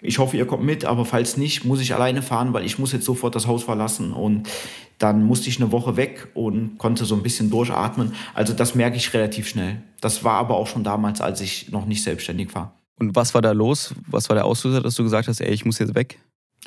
ich 0.01 0.19
hoffe, 0.19 0.37
ihr 0.37 0.47
kommt 0.47 0.63
mit, 0.63 0.85
aber 0.85 1.03
falls 1.03 1.35
nicht, 1.35 1.65
muss 1.65 1.81
ich 1.81 1.93
alleine 1.93 2.21
fahren, 2.21 2.53
weil 2.53 2.65
ich 2.65 2.79
muss 2.79 2.93
jetzt 2.93 3.03
sofort 3.03 3.35
das 3.35 3.45
Haus 3.45 3.65
verlassen 3.65 4.13
und 4.13 4.47
dann 4.99 5.25
musste 5.25 5.49
ich 5.49 5.59
eine 5.59 5.73
Woche 5.73 5.97
weg 5.97 6.29
und 6.33 6.77
konnte 6.77 7.03
so 7.03 7.13
ein 7.13 7.23
bisschen 7.23 7.49
durchatmen. 7.49 8.13
Also 8.33 8.53
das 8.53 8.73
merke 8.73 8.95
ich 8.95 9.13
relativ 9.13 9.49
schnell. 9.49 9.83
Das 9.99 10.23
war 10.23 10.35
aber 10.35 10.55
auch 10.55 10.67
schon 10.67 10.85
damals, 10.85 11.19
als 11.19 11.41
ich 11.41 11.69
noch 11.71 11.85
nicht 11.85 12.03
selbstständig 12.03 12.55
war. 12.55 12.79
Und 12.97 13.17
was 13.17 13.33
war 13.33 13.41
da 13.41 13.51
los? 13.51 13.93
Was 14.07 14.29
war 14.29 14.35
der 14.35 14.45
Auslöser, 14.45 14.79
dass 14.79 14.95
du 14.95 15.03
gesagt 15.03 15.27
hast, 15.27 15.41
ey, 15.41 15.51
ich 15.51 15.65
muss 15.65 15.79
jetzt 15.79 15.93
weg? 15.93 16.19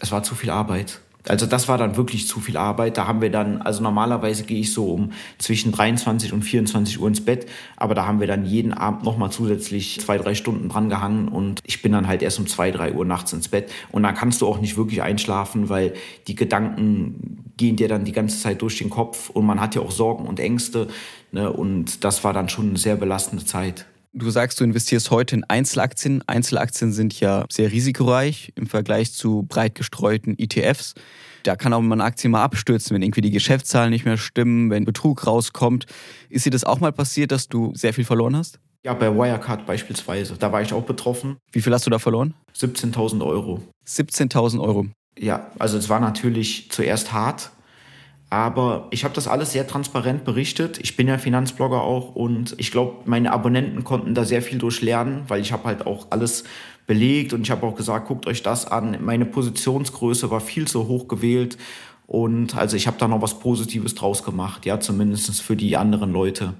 Es 0.02 0.12
war 0.12 0.22
zu 0.22 0.34
viel 0.34 0.50
Arbeit. 0.50 1.00
Also 1.26 1.46
das 1.46 1.68
war 1.68 1.78
dann 1.78 1.96
wirklich 1.96 2.26
zu 2.28 2.40
viel 2.40 2.56
Arbeit. 2.56 2.96
Da 2.96 3.06
haben 3.06 3.20
wir 3.20 3.30
dann, 3.30 3.60
also 3.60 3.82
normalerweise 3.82 4.44
gehe 4.44 4.60
ich 4.60 4.72
so 4.72 4.92
um 4.92 5.12
zwischen 5.38 5.72
23 5.72 6.32
und 6.32 6.42
24 6.42 7.00
Uhr 7.00 7.08
ins 7.08 7.24
Bett, 7.24 7.46
aber 7.76 7.94
da 7.94 8.06
haben 8.06 8.20
wir 8.20 8.26
dann 8.26 8.46
jeden 8.46 8.72
Abend 8.72 9.04
nochmal 9.04 9.30
zusätzlich 9.30 10.00
zwei, 10.00 10.16
drei 10.16 10.34
Stunden 10.34 10.68
dran 10.68 10.88
gehangen 10.88 11.28
und 11.28 11.60
ich 11.64 11.82
bin 11.82 11.92
dann 11.92 12.06
halt 12.06 12.22
erst 12.22 12.38
um 12.38 12.46
zwei, 12.46 12.70
drei 12.70 12.92
Uhr 12.92 13.04
nachts 13.04 13.32
ins 13.32 13.48
Bett. 13.48 13.70
Und 13.90 14.04
dann 14.04 14.14
kannst 14.14 14.40
du 14.40 14.46
auch 14.46 14.60
nicht 14.60 14.76
wirklich 14.76 15.02
einschlafen, 15.02 15.68
weil 15.68 15.94
die 16.28 16.34
Gedanken 16.34 17.52
gehen 17.56 17.76
dir 17.76 17.88
dann 17.88 18.04
die 18.04 18.12
ganze 18.12 18.40
Zeit 18.40 18.62
durch 18.62 18.78
den 18.78 18.88
Kopf 18.88 19.30
und 19.30 19.44
man 19.44 19.60
hat 19.60 19.74
ja 19.74 19.82
auch 19.82 19.90
Sorgen 19.90 20.26
und 20.26 20.40
Ängste. 20.40 20.86
Ne? 21.32 21.52
Und 21.52 22.04
das 22.04 22.24
war 22.24 22.32
dann 22.32 22.48
schon 22.48 22.70
eine 22.70 22.78
sehr 22.78 22.96
belastende 22.96 23.44
Zeit. 23.44 23.86
Du 24.18 24.30
sagst, 24.30 24.58
du 24.58 24.64
investierst 24.64 25.12
heute 25.12 25.36
in 25.36 25.44
Einzelaktien. 25.44 26.24
Einzelaktien 26.26 26.90
sind 26.90 27.20
ja 27.20 27.44
sehr 27.52 27.70
risikoreich 27.70 28.52
im 28.56 28.66
Vergleich 28.66 29.12
zu 29.12 29.44
breit 29.44 29.76
gestreuten 29.76 30.36
ETFs. 30.36 30.94
Da 31.44 31.54
kann 31.54 31.72
auch 31.72 31.80
mal 31.80 31.94
eine 31.94 32.02
Aktie 32.02 32.28
mal 32.28 32.42
abstürzen, 32.42 32.96
wenn 32.96 33.02
irgendwie 33.02 33.20
die 33.20 33.30
Geschäftszahlen 33.30 33.90
nicht 33.90 34.04
mehr 34.04 34.16
stimmen, 34.16 34.70
wenn 34.70 34.84
Betrug 34.84 35.24
rauskommt. 35.24 35.86
Ist 36.30 36.44
dir 36.44 36.50
das 36.50 36.64
auch 36.64 36.80
mal 36.80 36.90
passiert, 36.90 37.30
dass 37.30 37.46
du 37.46 37.72
sehr 37.76 37.94
viel 37.94 38.04
verloren 38.04 38.36
hast? 38.36 38.58
Ja, 38.84 38.92
bei 38.94 39.08
Wirecard 39.14 39.66
beispielsweise. 39.66 40.34
Da 40.36 40.50
war 40.50 40.62
ich 40.62 40.72
auch 40.72 40.84
betroffen. 40.84 41.36
Wie 41.52 41.60
viel 41.60 41.72
hast 41.72 41.86
du 41.86 41.90
da 41.90 42.00
verloren? 42.00 42.34
17.000 42.56 43.24
Euro. 43.24 43.62
17.000 43.86 44.60
Euro. 44.60 44.86
Ja, 45.16 45.52
also 45.60 45.78
es 45.78 45.88
war 45.88 46.00
natürlich 46.00 46.72
zuerst 46.72 47.12
hart, 47.12 47.52
aber 48.30 48.88
ich 48.90 49.04
habe 49.04 49.14
das 49.14 49.26
alles 49.26 49.52
sehr 49.52 49.66
transparent 49.66 50.24
berichtet. 50.24 50.78
Ich 50.82 50.96
bin 50.96 51.08
ja 51.08 51.18
Finanzblogger 51.18 51.80
auch 51.80 52.14
und 52.14 52.54
ich 52.58 52.70
glaube, 52.70 52.96
meine 53.06 53.32
Abonnenten 53.32 53.84
konnten 53.84 54.14
da 54.14 54.24
sehr 54.24 54.42
viel 54.42 54.58
durchlernen, 54.58 55.22
weil 55.28 55.40
ich 55.40 55.52
habe 55.52 55.64
halt 55.64 55.86
auch 55.86 56.08
alles 56.10 56.44
belegt 56.86 57.32
und 57.32 57.42
ich 57.42 57.50
habe 57.50 57.66
auch 57.66 57.74
gesagt, 57.74 58.08
guckt 58.08 58.26
euch 58.26 58.42
das 58.42 58.66
an. 58.66 58.98
Meine 59.00 59.24
Positionsgröße 59.24 60.30
war 60.30 60.40
viel 60.40 60.66
zu 60.68 60.88
hoch 60.88 61.08
gewählt 61.08 61.56
und 62.06 62.56
also 62.56 62.76
ich 62.76 62.86
habe 62.86 62.98
da 62.98 63.08
noch 63.08 63.22
was 63.22 63.38
Positives 63.38 63.94
draus 63.94 64.22
gemacht, 64.22 64.66
ja, 64.66 64.80
zumindest 64.80 65.42
für 65.42 65.56
die 65.56 65.76
anderen 65.76 66.12
Leute. 66.12 66.54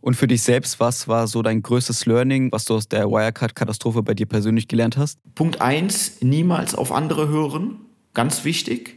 Und 0.00 0.14
für 0.14 0.26
dich 0.26 0.42
selbst, 0.42 0.78
was 0.78 1.08
war 1.08 1.26
so 1.26 1.42
dein 1.42 1.62
größtes 1.62 2.06
Learning, 2.06 2.52
was 2.52 2.64
du 2.64 2.74
aus 2.74 2.88
der 2.88 3.10
Wirecard-Katastrophe 3.10 4.02
bei 4.02 4.14
dir 4.14 4.26
persönlich 4.26 4.68
gelernt 4.68 4.96
hast? 4.96 5.18
Punkt 5.34 5.60
eins: 5.60 6.18
niemals 6.20 6.74
auf 6.74 6.92
andere 6.92 7.28
hören. 7.28 7.80
Ganz 8.14 8.44
wichtig. 8.44 8.95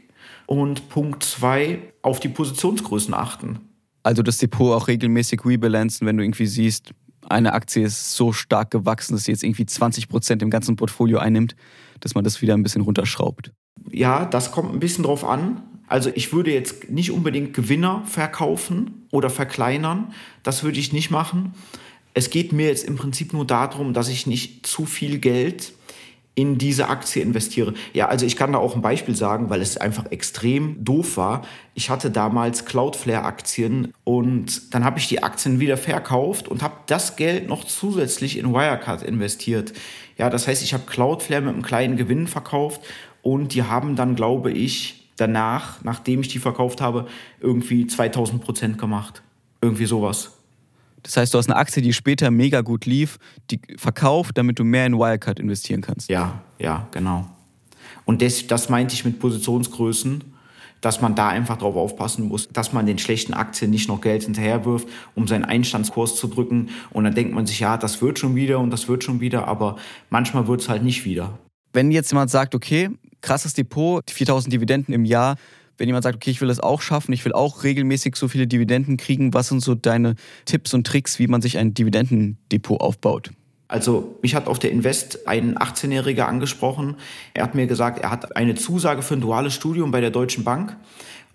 Und 0.50 0.90
Punkt 0.90 1.24
zwei, 1.24 1.78
auf 2.02 2.20
die 2.20 2.28
Positionsgrößen 2.28 3.14
achten. 3.14 3.60
Also 4.02 4.24
das 4.24 4.40
Depot 4.40 4.76
auch 4.76 4.88
regelmäßig 4.88 5.46
rebalancen, 5.46 6.08
wenn 6.08 6.18
du 6.18 6.24
irgendwie 6.24 6.48
siehst, 6.48 6.96
eine 7.30 7.54
Aktie 7.54 7.86
ist 7.86 8.16
so 8.16 8.34
stark 8.34 8.72
gewachsen, 8.72 9.14
dass 9.14 9.26
sie 9.26 9.32
jetzt 9.32 9.44
irgendwie 9.44 9.68
20 9.68 10.10
Prozent 10.10 10.42
im 10.42 10.50
ganzen 10.50 10.76
Portfolio 10.76 11.20
einnimmt, 11.20 11.56
dass 12.00 12.16
man 12.16 12.24
das 12.24 12.42
wieder 12.42 12.56
ein 12.56 12.64
bisschen 12.64 12.82
runterschraubt. 12.82 13.52
Ja, 13.92 14.26
das 14.26 14.52
kommt 14.52 14.74
ein 14.74 14.80
bisschen 14.80 15.04
drauf 15.04 15.24
an. 15.24 15.62
Also 15.86 16.10
ich 16.16 16.34
würde 16.34 16.52
jetzt 16.52 16.90
nicht 16.90 17.12
unbedingt 17.12 17.54
Gewinner 17.54 18.02
verkaufen 18.08 19.06
oder 19.12 19.30
verkleinern. 19.30 20.14
Das 20.42 20.64
würde 20.64 20.80
ich 20.80 20.92
nicht 20.94 21.12
machen. 21.12 21.54
Es 22.16 22.32
geht 22.32 22.54
mir 22.54 22.70
jetzt 22.70 22.86
im 22.86 22.96
Prinzip 22.96 23.34
nur 23.34 23.46
darum, 23.46 23.94
dass 23.94 24.10
ich 24.10 24.26
nicht 24.26 24.66
zu 24.66 24.88
viel 24.88 25.20
Geld 25.20 25.74
in 26.40 26.58
diese 26.58 26.88
Aktie 26.88 27.22
investiere. 27.22 27.74
Ja, 27.92 28.08
also 28.08 28.26
ich 28.26 28.38
kann 28.38 28.54
da 28.54 28.60
auch 28.60 28.74
ein 28.74 28.82
Beispiel 28.82 29.14
sagen, 29.14 29.50
weil 29.50 29.62
es 29.62 29.76
einfach 29.76 30.10
extrem 30.10 30.82
doof 30.86 31.18
war. 31.18 31.42
Ich 31.74 31.90
hatte 31.90 32.12
damals 32.12 32.64
Cloudflare-Aktien 32.64 33.94
und 34.06 34.74
dann 34.74 34.86
habe 34.86 35.00
ich 35.00 35.10
die 35.10 35.22
Aktien 35.22 35.60
wieder 35.60 35.76
verkauft 35.76 36.48
und 36.48 36.64
habe 36.64 36.76
das 36.86 37.18
Geld 37.18 37.50
noch 37.50 37.66
zusätzlich 37.66 38.38
in 38.38 38.54
Wirecard 38.54 39.04
investiert. 39.04 39.74
Ja, 40.18 40.30
das 40.30 40.48
heißt, 40.48 40.64
ich 40.64 40.74
habe 40.74 40.86
Cloudflare 40.86 41.42
mit 41.42 41.54
einem 41.56 41.62
kleinen 41.62 41.98
Gewinn 41.98 42.26
verkauft 42.26 42.80
und 43.22 43.54
die 43.54 43.64
haben 43.64 43.98
dann, 43.98 44.16
glaube 44.16 44.54
ich, 44.54 45.10
danach, 45.18 45.84
nachdem 45.84 46.22
ich 46.22 46.30
die 46.30 46.40
verkauft 46.40 46.80
habe, 46.80 47.08
irgendwie 47.42 47.86
2000 47.86 48.42
Prozent 48.42 48.78
gemacht. 48.78 49.24
Irgendwie 49.62 49.88
sowas. 49.88 50.39
Das 51.04 51.18
heißt, 51.18 51.34
du 51.34 51.38
hast 51.38 51.50
eine 51.50 51.58
Aktie, 51.58 51.82
die 51.82 51.94
später 51.94 52.32
mega 52.32 52.62
gut 52.62 52.86
lief, 52.86 53.18
die 53.52 53.60
verkauft, 53.78 54.38
damit 54.38 54.60
du 54.60 54.64
mehr 54.64 54.86
in 54.86 54.98
Wirecard 54.98 55.40
investieren 55.40 55.82
kannst. 55.82 56.10
Ja, 56.10 56.42
ja, 56.60 56.88
genau. 56.92 57.26
Und 58.06 58.22
das, 58.22 58.48
das 58.48 58.70
meinte 58.70 58.94
ich 58.94 59.06
mit 59.06 59.20
Positionsgrößen, 59.20 60.24
dass 60.82 61.02
man 61.02 61.16
da 61.16 61.30
einfach 61.30 61.58
drauf 61.58 61.76
aufpassen 61.76 62.28
muss, 62.28 62.48
dass 62.50 62.74
man 62.74 62.86
den 62.86 62.98
schlechten 62.98 63.34
Aktien 63.34 63.72
nicht 63.72 63.90
noch 63.90 64.02
Geld 64.02 64.24
hinterherwirft, 64.24 64.88
um 65.16 65.28
seinen 65.28 65.46
Einstandskurs 65.46 66.16
zu 66.16 66.28
drücken. 66.28 66.70
Und 66.92 67.04
dann 67.04 67.16
denkt 67.16 67.34
man 67.34 67.46
sich, 67.46 67.60
ja, 67.60 67.78
das 67.78 68.02
wird 68.02 68.20
schon 68.20 68.36
wieder 68.36 68.60
und 68.60 68.72
das 68.72 68.88
wird 68.88 69.04
schon 69.04 69.20
wieder, 69.20 69.48
aber 69.48 69.76
manchmal 70.10 70.48
wird 70.48 70.62
es 70.62 70.70
halt 70.70 70.84
nicht 70.84 71.06
wieder. 71.06 71.38
Wenn 71.74 71.92
jetzt 71.92 72.12
jemand 72.12 72.32
sagt, 72.32 72.56
okay, 72.56 72.90
krasses 73.22 73.54
Depot, 73.54 74.10
4000 74.10 74.54
Dividenden 74.54 74.94
im 74.94 75.06
Jahr, 75.06 75.36
wenn 75.80 75.88
jemand 75.88 76.04
sagt, 76.04 76.18
okay, 76.18 76.30
ich 76.30 76.42
will 76.42 76.50
das 76.50 76.60
auch 76.60 76.82
schaffen, 76.82 77.14
ich 77.14 77.26
will 77.26 77.34
auch 77.34 77.64
regelmäßig 77.64 78.16
so 78.16 78.28
viele 78.28 78.48
Dividenden 78.48 78.98
kriegen, 78.98 79.34
was 79.34 79.48
sind 79.48 79.62
so 79.62 79.76
deine 79.76 80.16
Tipps 80.46 80.74
und 80.74 80.86
Tricks, 80.86 81.20
wie 81.20 81.28
man 81.28 81.42
sich 81.42 81.58
ein 81.58 81.74
Dividendendepot 81.74 82.82
aufbaut? 82.82 83.32
Also 83.70 84.18
mich 84.22 84.36
hat 84.36 84.48
auf 84.48 84.60
der 84.60 84.72
Invest 84.72 85.28
ein 85.28 85.58
18-Jähriger 85.58 86.24
angesprochen. 86.24 86.96
Er 87.34 87.44
hat 87.44 87.56
mir 87.56 87.68
gesagt, 87.68 88.00
er 88.00 88.12
hat 88.12 88.36
eine 88.36 88.56
Zusage 88.56 89.04
für 89.04 89.14
ein 89.14 89.22
duales 89.22 89.54
Studium 89.54 89.92
bei 89.92 90.02
der 90.02 90.10
Deutschen 90.10 90.44
Bank 90.44 90.76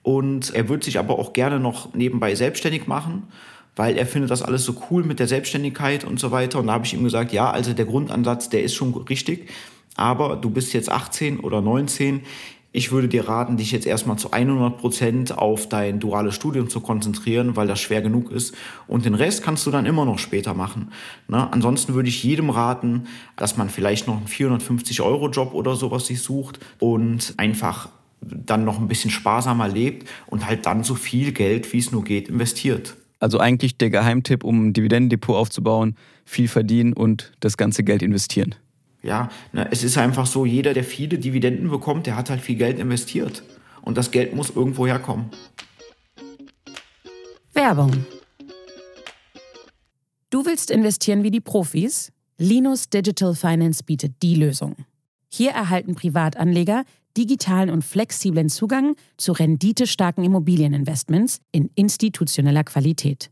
und 0.03 0.53
er 0.55 0.69
würde 0.69 0.85
sich 0.85 0.99
aber 0.99 1.19
auch 1.19 1.33
gerne 1.33 1.59
noch 1.59 1.95
nebenbei 1.95 2.35
selbstständig 2.35 2.87
machen, 2.87 3.29
weil 3.77 3.97
er 3.97 4.05
findet 4.05 4.31
das 4.31 4.43
alles 4.43 4.65
so 4.65 4.75
cool 4.91 5.05
mit 5.05 5.21
der 5.21 5.29
Selbstständigkeit 5.29 6.05
und 6.05 6.21
so 6.21 6.33
weiter. 6.33 6.59
Und 6.59 6.67
da 6.67 6.75
habe 6.75 6.85
ich 6.85 6.93
ihm 6.93 7.05
gesagt, 7.05 7.33
ja, 7.33 7.51
also 7.51 7.73
der 7.73 7.87
Grundansatz, 7.87 8.49
der 8.51 8.65
ist 8.65 8.75
schon 8.75 8.93
richtig, 8.95 9.49
aber 9.95 10.37
du 10.37 10.51
bist 10.51 10.73
jetzt 10.75 10.91
18 10.91 11.39
oder 11.41 11.61
19. 11.61 12.23
Ich 12.77 12.91
würde 12.91 13.07
dir 13.07 13.29
raten, 13.29 13.57
dich 13.57 13.71
jetzt 13.71 13.87
erstmal 13.87 14.19
zu 14.19 14.33
100 14.33 14.79
Prozent 14.79 15.39
auf 15.39 15.69
dein 15.69 16.01
duales 16.01 16.35
Studium 16.35 16.69
zu 16.69 16.81
konzentrieren, 16.81 17.55
weil 17.55 17.69
das 17.69 17.81
schwer 17.81 18.03
genug 18.03 18.33
ist. 18.33 18.53
Und 18.89 19.05
den 19.05 19.15
Rest 19.15 19.45
kannst 19.45 19.65
du 19.65 19.71
dann 19.71 19.87
immer 19.87 20.05
noch 20.05 20.19
später 20.19 20.55
machen. 20.55 20.91
Ne? 21.29 21.53
Ansonsten 21.53 21.95
würde 21.95 22.09
ich 22.09 22.25
jedem 22.25 22.51
raten, 22.51 23.05
dass 23.37 23.57
man 23.57 23.71
vielleicht 23.71 24.09
noch 24.09 24.17
einen 24.17 24.27
450-Euro-Job 24.27 25.55
oder 25.55 25.77
sowas 25.77 26.07
sich 26.07 26.21
sucht 26.21 26.59
und 26.81 27.35
einfach 27.37 27.91
dann 28.21 28.65
noch 28.65 28.81
ein 28.81 28.89
bisschen 28.89 29.13
sparsamer 29.13 29.69
lebt 29.69 30.09
und 30.27 30.45
halt 30.45 30.67
dann 30.67 30.83
so 30.83 30.97
viel 30.97 31.31
Geld, 31.31 31.73
wie 31.73 31.79
es 31.79 31.93
nur 31.93 32.03
geht, 32.03 32.29
investiert. 32.29 32.97
Also 33.21 33.39
eigentlich 33.39 33.79
der 33.79 33.91
Geheimtipp, 33.91 34.43
um 34.43 34.67
ein 34.67 34.73
Dividendendepot 34.73 35.37
aufzubauen, 35.37 35.95
viel 36.25 36.49
verdienen 36.49 36.93
und 36.93 37.35
das 37.39 37.57
ganze 37.57 37.85
Geld 37.85 38.03
investieren. 38.03 38.57
Ja, 39.05 39.29
ne, 39.53 39.69
es 39.71 39.85
ist 39.85 39.99
einfach 39.99 40.27
so, 40.27 40.47
jeder, 40.47 40.73
der 40.73 40.83
viele 40.83 41.19
Dividenden 41.19 41.69
bekommt, 41.69 42.07
der 42.07 42.17
hat 42.17 42.31
halt 42.31 42.41
viel 42.41 42.57
Geld 42.57 42.79
investiert. 42.79 43.43
Und 43.83 43.99
das 43.99 44.11
Geld 44.11 44.35
muss 44.35 44.49
irgendwo 44.49 44.87
herkommen. 44.87 45.27
Werbung. 47.53 47.93
Du 50.31 50.47
willst 50.47 50.71
investieren 50.71 51.23
wie 51.23 51.31
die 51.31 51.43
Profis? 51.43 52.13
Linus 52.39 52.89
Digital 52.89 53.35
Finance 53.35 53.85
bietet 53.85 54.15
die 54.23 54.35
Lösung. 54.37 54.75
Hier 55.29 55.51
erhalten 55.51 55.95
Privatanleger 55.95 56.85
digitalen 57.17 57.71
und 57.71 57.85
flexiblen 57.85 58.49
Zugang 58.49 58.97
zu 59.19 59.33
renditestarken 59.33 60.25
Immobilieninvestments 60.25 61.41
in 61.53 61.71
institutioneller 61.75 62.65
Qualität. 62.65 63.31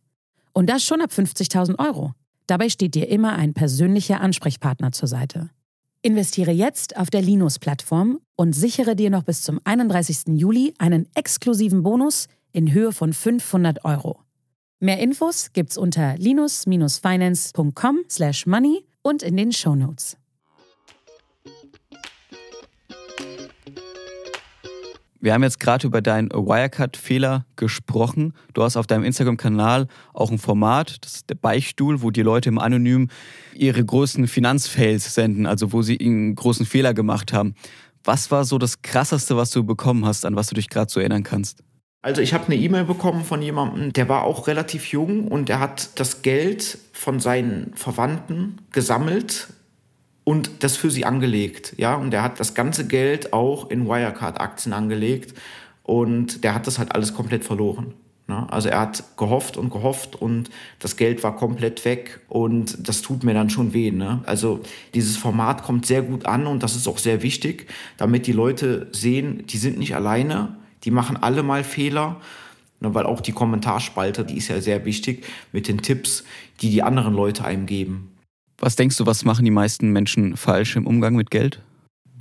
Und 0.52 0.68
das 0.68 0.84
schon 0.84 1.00
ab 1.00 1.10
50.000 1.10 1.78
Euro. 1.78 2.12
Dabei 2.46 2.68
steht 2.68 2.94
dir 2.94 3.08
immer 3.08 3.32
ein 3.32 3.54
persönlicher 3.54 4.20
Ansprechpartner 4.20 4.92
zur 4.92 5.08
Seite. 5.08 5.50
Investiere 6.04 6.50
jetzt 6.50 6.96
auf 6.96 7.10
der 7.10 7.22
Linus-Plattform 7.22 8.18
und 8.34 8.54
sichere 8.54 8.96
dir 8.96 9.08
noch 9.08 9.22
bis 9.22 9.42
zum 9.42 9.60
31. 9.62 10.36
Juli 10.36 10.74
einen 10.78 11.06
exklusiven 11.14 11.84
Bonus 11.84 12.26
in 12.50 12.72
Höhe 12.72 12.90
von 12.90 13.12
500 13.12 13.84
Euro. 13.84 14.18
Mehr 14.80 14.98
Infos 14.98 15.52
gibt's 15.52 15.78
unter 15.78 16.16
linus-finance.com/money 16.16 18.84
und 19.02 19.22
in 19.22 19.36
den 19.36 19.52
Show 19.52 19.76
Notes. 19.76 20.16
Wir 25.22 25.34
haben 25.34 25.44
jetzt 25.44 25.60
gerade 25.60 25.86
über 25.86 26.02
deinen 26.02 26.30
Wirecard-Fehler 26.30 27.46
gesprochen. 27.54 28.34
Du 28.54 28.64
hast 28.64 28.76
auf 28.76 28.88
deinem 28.88 29.04
Instagram-Kanal 29.04 29.86
auch 30.12 30.32
ein 30.32 30.38
Format, 30.38 30.96
das 31.04 31.14
ist 31.14 31.30
der 31.30 31.36
Beichtstuhl, 31.36 32.02
wo 32.02 32.10
die 32.10 32.22
Leute 32.22 32.48
im 32.48 32.58
Anonym 32.58 33.08
ihre 33.54 33.84
größten 33.84 34.26
Finanzfails 34.26 35.14
senden, 35.14 35.46
also 35.46 35.72
wo 35.72 35.82
sie 35.82 35.96
einen 36.00 36.34
großen 36.34 36.66
Fehler 36.66 36.92
gemacht 36.92 37.32
haben. 37.32 37.54
Was 38.02 38.32
war 38.32 38.44
so 38.44 38.58
das 38.58 38.82
Krasseste, 38.82 39.36
was 39.36 39.52
du 39.52 39.62
bekommen 39.62 40.04
hast, 40.04 40.26
an 40.26 40.34
was 40.34 40.48
du 40.48 40.56
dich 40.56 40.68
gerade 40.68 40.90
so 40.90 40.98
erinnern 40.98 41.22
kannst? 41.22 41.62
Also 42.02 42.20
ich 42.20 42.34
habe 42.34 42.46
eine 42.46 42.56
E-Mail 42.56 42.82
bekommen 42.82 43.22
von 43.22 43.40
jemandem, 43.42 43.92
der 43.92 44.08
war 44.08 44.24
auch 44.24 44.48
relativ 44.48 44.86
jung 44.86 45.28
und 45.28 45.48
der 45.48 45.60
hat 45.60 46.00
das 46.00 46.22
Geld 46.22 46.78
von 46.92 47.20
seinen 47.20 47.74
Verwandten 47.76 48.56
gesammelt 48.72 49.52
und 50.24 50.62
das 50.62 50.76
für 50.76 50.90
sie 50.90 51.04
angelegt. 51.04 51.74
Ja, 51.76 51.94
und 51.94 52.10
der 52.10 52.22
hat 52.22 52.40
das 52.40 52.54
ganze 52.54 52.86
Geld 52.86 53.32
auch 53.32 53.70
in 53.70 53.86
Wirecard-Aktien 53.86 54.72
angelegt 54.72 55.34
und 55.82 56.44
der 56.44 56.54
hat 56.54 56.66
das 56.66 56.78
halt 56.78 56.94
alles 56.94 57.14
komplett 57.14 57.44
verloren. 57.44 57.94
Ne? 58.28 58.46
Also 58.50 58.68
er 58.68 58.80
hat 58.80 59.16
gehofft 59.16 59.56
und 59.56 59.70
gehofft 59.70 60.14
und 60.16 60.50
das 60.78 60.96
Geld 60.96 61.22
war 61.22 61.36
komplett 61.36 61.84
weg 61.84 62.20
und 62.28 62.88
das 62.88 63.02
tut 63.02 63.24
mir 63.24 63.34
dann 63.34 63.50
schon 63.50 63.72
weh. 63.72 63.90
Ne? 63.90 64.20
Also 64.24 64.60
dieses 64.94 65.16
Format 65.16 65.64
kommt 65.64 65.86
sehr 65.86 66.02
gut 66.02 66.24
an 66.26 66.46
und 66.46 66.62
das 66.62 66.76
ist 66.76 66.86
auch 66.86 66.98
sehr 66.98 67.22
wichtig, 67.22 67.66
damit 67.96 68.26
die 68.26 68.32
Leute 68.32 68.88
sehen, 68.92 69.44
die 69.48 69.58
sind 69.58 69.78
nicht 69.78 69.96
alleine, 69.96 70.56
die 70.84 70.92
machen 70.92 71.16
alle 71.16 71.42
mal 71.42 71.64
Fehler 71.64 72.20
ne? 72.80 72.94
weil 72.94 73.06
auch 73.06 73.20
die 73.20 73.32
Kommentarspalte, 73.32 74.24
die 74.24 74.36
ist 74.36 74.48
ja 74.48 74.60
sehr 74.60 74.84
wichtig 74.84 75.24
mit 75.52 75.66
den 75.66 75.82
Tipps, 75.82 76.24
die 76.60 76.70
die 76.70 76.82
anderen 76.82 77.14
Leute 77.14 77.44
einem 77.44 77.66
geben. 77.66 78.11
Was 78.64 78.76
denkst 78.76 78.96
du, 78.96 79.06
was 79.06 79.24
machen 79.24 79.44
die 79.44 79.50
meisten 79.50 79.90
Menschen 79.90 80.36
falsch 80.36 80.76
im 80.76 80.86
Umgang 80.86 81.16
mit 81.16 81.32
Geld? 81.32 81.60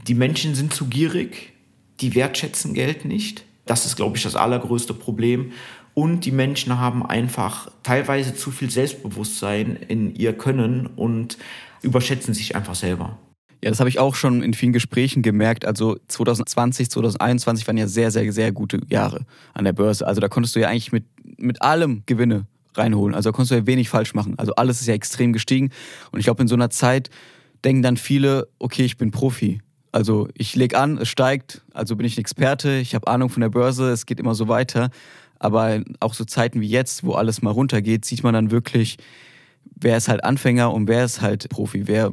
Die 0.07 0.15
Menschen 0.15 0.55
sind 0.55 0.73
zu 0.73 0.87
gierig, 0.87 1.53
die 1.99 2.15
wertschätzen 2.15 2.73
Geld 2.73 3.05
nicht. 3.05 3.45
Das 3.67 3.85
ist, 3.85 3.95
glaube 3.95 4.17
ich, 4.17 4.23
das 4.23 4.35
allergrößte 4.35 4.95
Problem. 4.95 5.51
Und 5.93 6.25
die 6.25 6.31
Menschen 6.31 6.79
haben 6.79 7.05
einfach 7.05 7.69
teilweise 7.83 8.33
zu 8.33 8.49
viel 8.49 8.71
Selbstbewusstsein 8.71 9.75
in 9.87 10.15
ihr 10.15 10.33
Können 10.33 10.87
und 10.87 11.37
überschätzen 11.83 12.33
sich 12.33 12.55
einfach 12.55 12.73
selber. 12.73 13.19
Ja, 13.63 13.69
das 13.69 13.79
habe 13.79 13.89
ich 13.89 13.99
auch 13.99 14.15
schon 14.15 14.41
in 14.41 14.55
vielen 14.55 14.73
Gesprächen 14.73 15.21
gemerkt. 15.21 15.65
Also 15.65 15.99
2020, 16.07 16.89
2021 16.89 17.67
waren 17.67 17.77
ja 17.77 17.87
sehr, 17.87 18.09
sehr, 18.09 18.33
sehr 18.33 18.51
gute 18.51 18.81
Jahre 18.89 19.27
an 19.53 19.65
der 19.65 19.73
Börse. 19.73 20.07
Also 20.07 20.19
da 20.19 20.27
konntest 20.27 20.55
du 20.55 20.59
ja 20.59 20.69
eigentlich 20.69 20.91
mit, 20.91 21.05
mit 21.37 21.61
allem 21.61 22.01
Gewinne 22.07 22.47
reinholen. 22.75 23.15
Also 23.15 23.29
da 23.29 23.35
konntest 23.35 23.51
du 23.51 23.55
ja 23.55 23.67
wenig 23.67 23.89
falsch 23.89 24.13
machen. 24.13 24.37
Also 24.37 24.53
alles 24.55 24.81
ist 24.81 24.87
ja 24.87 24.93
extrem 24.93 25.33
gestiegen. 25.33 25.71
Und 26.11 26.19
ich 26.19 26.25
glaube, 26.25 26.41
in 26.41 26.47
so 26.47 26.55
einer 26.55 26.69
Zeit 26.69 27.09
denken 27.63 27.81
dann 27.81 27.97
viele, 27.97 28.47
okay, 28.59 28.83
ich 28.83 28.97
bin 28.97 29.11
Profi. 29.11 29.61
Also 29.91 30.29
ich 30.33 30.55
lege 30.55 30.77
an, 30.77 30.97
es 30.97 31.09
steigt, 31.09 31.63
also 31.73 31.95
bin 31.95 32.05
ich 32.05 32.17
ein 32.17 32.21
Experte, 32.21 32.77
ich 32.77 32.95
habe 32.95 33.07
Ahnung 33.07 33.29
von 33.29 33.41
der 33.41 33.49
Börse, 33.49 33.91
es 33.91 34.05
geht 34.05 34.19
immer 34.19 34.35
so 34.35 34.47
weiter. 34.47 34.89
Aber 35.37 35.81
auch 35.99 36.13
so 36.13 36.23
Zeiten 36.23 36.61
wie 36.61 36.69
jetzt, 36.69 37.03
wo 37.03 37.13
alles 37.13 37.41
mal 37.41 37.49
runtergeht, 37.49 38.05
sieht 38.05 38.23
man 38.23 38.33
dann 38.33 38.51
wirklich, 38.51 38.97
wer 39.75 39.97
ist 39.97 40.07
halt 40.07 40.23
Anfänger 40.23 40.71
und 40.71 40.87
wer 40.87 41.03
ist 41.03 41.21
halt 41.21 41.49
Profi. 41.49 41.87
Wer 41.87 42.11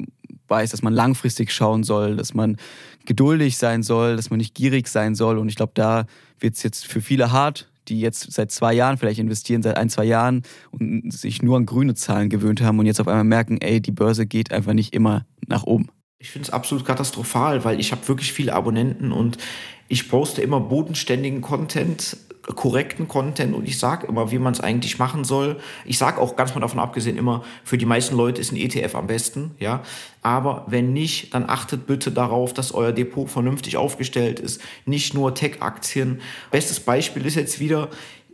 weiß, 0.49 0.71
dass 0.71 0.83
man 0.83 0.95
langfristig 0.95 1.53
schauen 1.53 1.85
soll, 1.85 2.17
dass 2.17 2.35
man 2.35 2.57
geduldig 3.05 3.59
sein 3.59 3.83
soll, 3.83 4.17
dass 4.17 4.31
man 4.31 4.39
nicht 4.39 4.55
gierig 4.55 4.89
sein 4.89 5.15
soll. 5.15 5.39
Und 5.39 5.49
ich 5.49 5.57
glaube, 5.57 5.73
da 5.75 6.07
wird 6.41 6.57
es 6.57 6.63
jetzt 6.63 6.87
für 6.87 7.01
viele 7.01 7.31
hart, 7.31 7.69
die 7.89 8.01
jetzt 8.01 8.33
seit 8.33 8.51
zwei 8.51 8.73
Jahren 8.75 8.99
vielleicht 8.99 9.19
investieren, 9.19 9.63
seit 9.63 9.77
ein, 9.77 9.89
zwei 9.89 10.05
Jahren 10.05 10.43
und 10.71 11.13
sich 11.13 11.43
nur 11.43 11.57
an 11.57 11.67
grüne 11.67 11.95
Zahlen 11.95 12.29
gewöhnt 12.29 12.61
haben 12.61 12.79
und 12.79 12.87
jetzt 12.87 13.01
auf 13.01 13.09
einmal 13.09 13.25
merken, 13.25 13.59
ey, 13.61 13.81
die 13.81 13.93
Börse 13.93 14.27
geht 14.27 14.53
einfach 14.53 14.73
nicht 14.73 14.95
immer 14.95 15.27
nach 15.47 15.65
oben. 15.65 15.89
Ich 16.19 16.31
finde 16.31 16.47
es 16.47 16.53
absolut 16.53 16.85
katastrophal, 16.85 17.65
weil 17.65 17.79
ich 17.79 17.93
habe 17.93 18.07
wirklich 18.09 18.33
viele 18.33 18.55
Abonnenten 18.55 19.13
und 19.13 19.39
ich 19.89 20.09
poste 20.09 20.43
immer 20.43 20.61
bodenständigen 20.61 21.41
Content, 21.41 22.17
korrekten 22.55 23.09
Content 23.09 23.55
und 23.55 23.67
ich 23.67 23.79
sage 23.79 24.07
immer, 24.07 24.31
wie 24.31 24.39
man 24.39 24.53
es 24.53 24.61
eigentlich 24.61 24.99
machen 24.99 25.25
soll. 25.25 25.59
Ich 25.85 25.99
sage 25.99 26.21
auch 26.21 26.37
ganz 26.37 26.55
mal 26.55 26.61
davon 26.61 26.79
abgesehen 26.79 27.17
immer, 27.17 27.45
für 27.65 27.79
die 27.79 27.87
meisten 27.87 28.17
Leute 28.17 28.41
ist 28.41 28.53
ein 28.53 28.57
ETF 28.57 28.95
am 28.95 29.07
besten, 29.07 29.53
ja. 29.59 29.83
Aber 30.23 30.65
wenn 30.67 30.93
nicht, 30.93 31.35
dann 31.35 31.49
achtet 31.49 31.87
bitte 31.87 32.11
darauf, 32.11 32.53
dass 32.53 32.73
euer 32.73 32.93
Depot 32.93 33.29
vernünftig 33.31 33.77
aufgestellt 33.77 34.41
ist. 34.41 34.61
Nicht 34.85 35.15
nur 35.15 35.35
Tech-Aktien. 35.35 36.21
Bestes 36.51 36.81
Beispiel 36.81 37.25
ist 37.25 37.37
jetzt 37.37 37.61
wieder, 37.61 37.89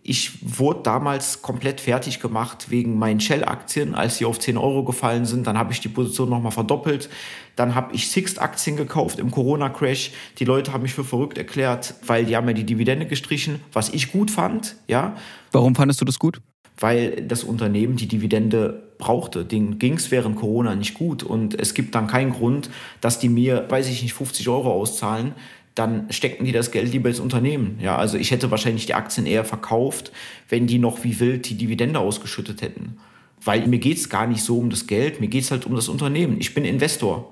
ich 0.07 0.59
wurde 0.59 0.83
damals 0.83 1.41
komplett 1.41 1.81
fertig 1.81 2.21
gemacht 2.21 2.67
wegen 2.69 2.99
meinen 2.99 3.21
Shell-Aktien, 3.21 3.95
als 3.95 4.19
sie 4.19 4.27
auf 4.27 4.39
10 4.39 4.59
Euro 4.59 4.85
gefallen 4.85 5.25
sind. 5.25 5.47
Dann 5.47 5.57
habe 5.57 5.73
ich 5.73 5.81
die 5.81 5.89
Position 5.89 6.29
nochmal 6.29 6.53
verdoppelt. 6.53 7.09
Dann 7.57 7.75
habe 7.75 7.95
ich 7.95 8.11
Sixt-Aktien 8.11 8.77
gekauft 8.77 9.19
im 9.19 9.31
Corona-Crash. 9.31 10.11
Die 10.39 10.45
Leute 10.45 10.75
haben 10.75 10.83
mich 10.83 10.93
für 10.93 11.05
verrückt 11.05 11.39
erklärt, 11.39 11.95
weil 12.07 12.27
die 12.27 12.37
haben 12.37 12.47
ja 12.47 12.53
die 12.53 12.67
Dividende 12.67 13.07
gestrichen, 13.07 13.61
was 13.73 13.89
ich 13.89 14.13
gut 14.13 14.31
fand. 14.31 14.77
Ja. 14.89 15.17
Warum 15.53 15.75
fandest 15.75 16.03
du 16.03 16.05
das 16.05 16.19
gut? 16.19 16.43
Weil 16.79 17.23
das 17.27 17.43
Unternehmen 17.43 17.97
die 17.97 18.09
Dividende 18.09 18.83
brauchte. 18.99 19.47
Denen 19.47 19.79
ging 19.79 19.95
es 19.95 20.11
während 20.11 20.37
Corona 20.37 20.75
nicht 20.75 20.93
gut. 20.93 21.23
Und 21.23 21.59
es 21.59 21.73
gibt 21.73 21.95
dann 21.95 22.09
keinen 22.09 22.35
Grund, 22.35 22.69
dass 23.01 23.21
die 23.21 23.31
mir, 23.31 23.65
weiß 23.71 23.89
ich 23.89 24.03
nicht, 24.03 24.13
50 24.13 24.51
Euro 24.51 24.71
auszahlen, 24.71 25.33
dann 25.75 26.13
steckten 26.13 26.47
die 26.47 26.53
das 26.53 26.71
Geld 26.71 26.93
lieber 26.93 27.09
ins 27.09 27.21
Unternehmen. 27.21 27.79
Ja, 27.81 27.97
also 27.97 28.17
ich 28.17 28.31
hätte 28.31 28.51
wahrscheinlich 28.51 28.87
die 28.87 28.95
Aktien 28.95 29.27
eher 29.27 29.45
verkauft, 29.45 30.13
wenn 30.49 30.67
die 30.67 30.79
noch 30.79 31.03
wie 31.03 31.19
wild 31.19 31.49
die 31.49 31.57
Dividende 31.57 31.99
ausgeschüttet 31.99 32.63
hätten. 32.63 32.99
Weil 33.43 33.67
mir 33.67 33.79
geht 33.79 33.99
es 33.99 34.09
gar 34.09 34.27
nicht 34.27 34.43
so 34.43 34.59
um 34.59 34.71
das 34.71 34.87
Geld, 34.87 35.21
mir 35.21 35.29
geht 35.29 35.43
es 35.43 35.51
halt 35.51 35.67
um 35.67 35.75
das 35.75 35.89
Unternehmen. 35.89 36.37
Ich 36.41 36.55
bin 36.55 36.65
Investor. 36.65 37.31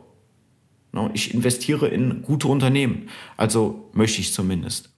Ich 1.14 1.32
investiere 1.32 1.88
in 1.88 2.22
gute 2.22 2.48
Unternehmen. 2.48 3.08
Also 3.36 3.88
möchte 3.94 4.20
ich 4.20 4.32
zumindest. 4.32 4.90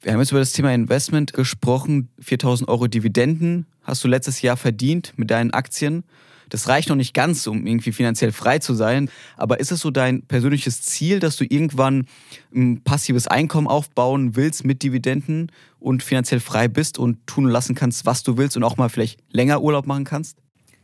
Wir 0.00 0.12
haben 0.12 0.20
jetzt 0.20 0.30
über 0.30 0.40
das 0.40 0.52
Thema 0.52 0.72
Investment 0.72 1.32
gesprochen. 1.32 2.08
4000 2.18 2.68
Euro 2.68 2.86
Dividenden 2.86 3.66
hast 3.82 4.02
du 4.02 4.08
letztes 4.08 4.42
Jahr 4.42 4.56
verdient 4.56 5.12
mit 5.16 5.30
deinen 5.30 5.52
Aktien. 5.52 6.04
Das 6.48 6.68
reicht 6.68 6.88
noch 6.88 6.96
nicht 6.96 7.14
ganz, 7.14 7.46
um 7.46 7.66
irgendwie 7.66 7.92
finanziell 7.92 8.32
frei 8.32 8.58
zu 8.58 8.74
sein. 8.74 9.10
Aber 9.36 9.60
ist 9.60 9.72
es 9.72 9.80
so 9.80 9.90
dein 9.90 10.22
persönliches 10.22 10.82
Ziel, 10.82 11.20
dass 11.20 11.36
du 11.36 11.44
irgendwann 11.44 12.06
ein 12.54 12.82
passives 12.82 13.26
Einkommen 13.26 13.66
aufbauen 13.66 14.36
willst 14.36 14.64
mit 14.64 14.82
Dividenden 14.82 15.50
und 15.80 16.02
finanziell 16.02 16.40
frei 16.40 16.68
bist 16.68 16.98
und 16.98 17.26
tun 17.26 17.46
lassen 17.48 17.74
kannst, 17.74 18.06
was 18.06 18.22
du 18.22 18.36
willst 18.36 18.56
und 18.56 18.64
auch 18.64 18.76
mal 18.76 18.88
vielleicht 18.88 19.20
länger 19.30 19.62
Urlaub 19.62 19.86
machen 19.86 20.04
kannst? 20.04 20.38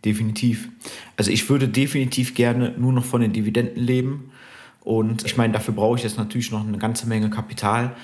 Definitiv. 0.04 0.68
Also 1.16 1.30
ich 1.30 1.48
würde 1.48 1.68
definitiv 1.68 2.34
gerne 2.34 2.74
nur 2.78 2.92
noch 2.92 3.04
von 3.04 3.20
den 3.20 3.32
Dividenden 3.32 3.82
leben. 3.82 4.30
Und 4.82 5.24
ich 5.24 5.36
meine, 5.38 5.54
dafür 5.54 5.72
brauche 5.72 5.96
ich 5.96 6.04
jetzt 6.04 6.18
natürlich 6.18 6.50
noch 6.50 6.66
eine 6.66 6.76
ganze 6.76 7.06
Menge 7.06 7.30
Kapital. 7.30 7.96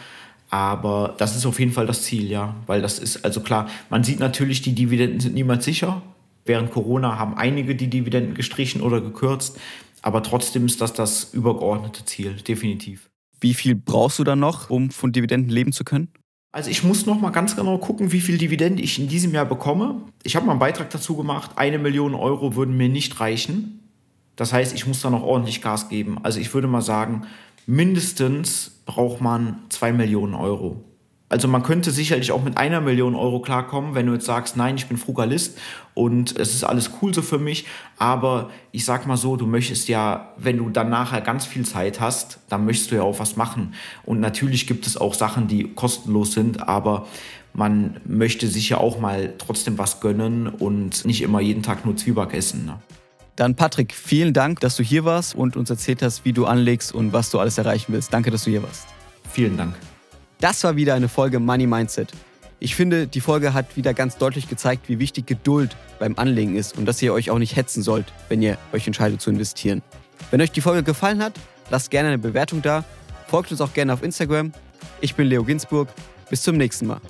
Aber 0.48 1.14
das 1.18 1.36
ist 1.36 1.46
auf 1.46 1.60
jeden 1.60 1.72
Fall 1.72 1.86
das 1.86 2.02
Ziel, 2.02 2.28
ja. 2.28 2.56
Weil 2.66 2.82
das 2.82 2.98
ist, 2.98 3.24
also 3.24 3.40
klar, 3.40 3.68
man 3.90 4.02
sieht 4.02 4.18
natürlich, 4.18 4.62
die 4.62 4.74
Dividenden 4.74 5.20
sind 5.20 5.34
niemals 5.34 5.64
sicher. 5.64 6.02
Während 6.44 6.70
Corona 6.70 7.18
haben 7.18 7.34
einige 7.34 7.74
die 7.74 7.88
Dividenden 7.88 8.34
gestrichen 8.34 8.82
oder 8.82 9.00
gekürzt, 9.00 9.58
aber 10.02 10.22
trotzdem 10.22 10.66
ist 10.66 10.80
das 10.80 10.92
das 10.92 11.34
übergeordnete 11.34 12.04
Ziel, 12.04 12.34
definitiv. 12.34 13.10
Wie 13.40 13.54
viel 13.54 13.74
brauchst 13.74 14.18
du 14.18 14.24
dann 14.24 14.40
noch, 14.40 14.70
um 14.70 14.90
von 14.90 15.12
Dividenden 15.12 15.50
leben 15.50 15.72
zu 15.72 15.84
können? 15.84 16.08
Also 16.52 16.68
ich 16.70 16.82
muss 16.82 17.06
noch 17.06 17.20
mal 17.20 17.30
ganz 17.30 17.54
genau 17.54 17.78
gucken, 17.78 18.10
wie 18.10 18.20
viel 18.20 18.36
Dividende 18.36 18.82
ich 18.82 18.98
in 18.98 19.08
diesem 19.08 19.32
Jahr 19.32 19.44
bekomme. 19.44 20.02
Ich 20.24 20.34
habe 20.34 20.46
mal 20.46 20.52
einen 20.52 20.60
Beitrag 20.60 20.90
dazu 20.90 21.16
gemacht, 21.16 21.52
eine 21.56 21.78
Million 21.78 22.14
Euro 22.14 22.56
würden 22.56 22.76
mir 22.76 22.88
nicht 22.88 23.20
reichen. 23.20 23.88
Das 24.34 24.52
heißt, 24.52 24.74
ich 24.74 24.86
muss 24.86 25.00
da 25.00 25.10
noch 25.10 25.22
ordentlich 25.22 25.62
Gas 25.62 25.88
geben. 25.88 26.18
Also 26.22 26.40
ich 26.40 26.52
würde 26.52 26.66
mal 26.66 26.82
sagen, 26.82 27.22
mindestens 27.66 28.82
braucht 28.84 29.20
man 29.20 29.60
zwei 29.68 29.92
Millionen 29.92 30.34
Euro. 30.34 30.82
Also 31.30 31.46
man 31.46 31.62
könnte 31.62 31.92
sicherlich 31.92 32.32
auch 32.32 32.42
mit 32.42 32.58
einer 32.58 32.80
Million 32.80 33.14
Euro 33.14 33.40
klarkommen, 33.40 33.94
wenn 33.94 34.06
du 34.06 34.14
jetzt 34.14 34.26
sagst, 34.26 34.56
nein, 34.56 34.74
ich 34.74 34.88
bin 34.88 34.96
Frugalist 34.96 35.56
und 35.94 36.36
es 36.36 36.54
ist 36.54 36.64
alles 36.64 36.90
cool 37.00 37.14
so 37.14 37.22
für 37.22 37.38
mich. 37.38 37.66
Aber 37.98 38.50
ich 38.72 38.84
sag 38.84 39.06
mal 39.06 39.16
so, 39.16 39.36
du 39.36 39.46
möchtest 39.46 39.88
ja, 39.88 40.34
wenn 40.36 40.56
du 40.56 40.70
dann 40.70 40.90
nachher 40.90 41.20
ganz 41.20 41.46
viel 41.46 41.64
Zeit 41.64 42.00
hast, 42.00 42.40
dann 42.48 42.64
möchtest 42.64 42.90
du 42.90 42.96
ja 42.96 43.02
auch 43.02 43.20
was 43.20 43.36
machen. 43.36 43.74
Und 44.04 44.18
natürlich 44.18 44.66
gibt 44.66 44.88
es 44.88 44.96
auch 44.96 45.14
Sachen, 45.14 45.46
die 45.46 45.72
kostenlos 45.72 46.32
sind, 46.32 46.68
aber 46.68 47.06
man 47.52 48.00
möchte 48.04 48.48
sich 48.48 48.68
ja 48.70 48.78
auch 48.78 48.98
mal 48.98 49.34
trotzdem 49.38 49.78
was 49.78 50.00
gönnen 50.00 50.48
und 50.48 51.04
nicht 51.04 51.22
immer 51.22 51.40
jeden 51.40 51.62
Tag 51.62 51.84
nur 51.84 51.96
Zwieback 51.96 52.34
essen. 52.34 52.66
Ne? 52.66 52.80
Dann 53.36 53.54
Patrick, 53.54 53.94
vielen 53.94 54.32
Dank, 54.32 54.58
dass 54.60 54.74
du 54.74 54.82
hier 54.82 55.04
warst 55.04 55.36
und 55.36 55.56
uns 55.56 55.70
erzählt 55.70 56.02
hast, 56.02 56.24
wie 56.24 56.32
du 56.32 56.46
anlegst 56.46 56.92
und 56.92 57.12
was 57.12 57.30
du 57.30 57.38
alles 57.38 57.56
erreichen 57.56 57.92
willst. 57.92 58.12
Danke, 58.12 58.32
dass 58.32 58.44
du 58.44 58.50
hier 58.50 58.64
warst. 58.64 58.88
Vielen 59.30 59.56
Dank. 59.56 59.74
Das 60.40 60.64
war 60.64 60.76
wieder 60.76 60.94
eine 60.94 61.08
Folge 61.08 61.38
Money 61.38 61.66
Mindset. 61.66 62.12
Ich 62.60 62.74
finde, 62.74 63.06
die 63.06 63.20
Folge 63.20 63.54
hat 63.54 63.76
wieder 63.76 63.94
ganz 63.94 64.16
deutlich 64.16 64.48
gezeigt, 64.48 64.88
wie 64.88 64.98
wichtig 64.98 65.26
Geduld 65.26 65.76
beim 65.98 66.14
Anlegen 66.16 66.56
ist 66.56 66.76
und 66.76 66.86
dass 66.86 67.00
ihr 67.02 67.12
euch 67.12 67.30
auch 67.30 67.38
nicht 67.38 67.56
hetzen 67.56 67.82
sollt, 67.82 68.06
wenn 68.28 68.40
ihr 68.42 68.58
euch 68.72 68.86
entscheidet 68.86 69.20
zu 69.20 69.30
investieren. 69.30 69.82
Wenn 70.30 70.40
euch 70.40 70.52
die 70.52 70.60
Folge 70.60 70.82
gefallen 70.82 71.22
hat, 71.22 71.34
lasst 71.70 71.90
gerne 71.90 72.08
eine 72.08 72.18
Bewertung 72.18 72.62
da. 72.62 72.84
Folgt 73.28 73.50
uns 73.50 73.60
auch 73.60 73.72
gerne 73.72 73.92
auf 73.92 74.02
Instagram. 74.02 74.52
Ich 75.00 75.14
bin 75.14 75.26
Leo 75.26 75.44
Ginsburg. 75.44 75.88
Bis 76.28 76.42
zum 76.42 76.56
nächsten 76.56 76.86
Mal. 76.86 77.00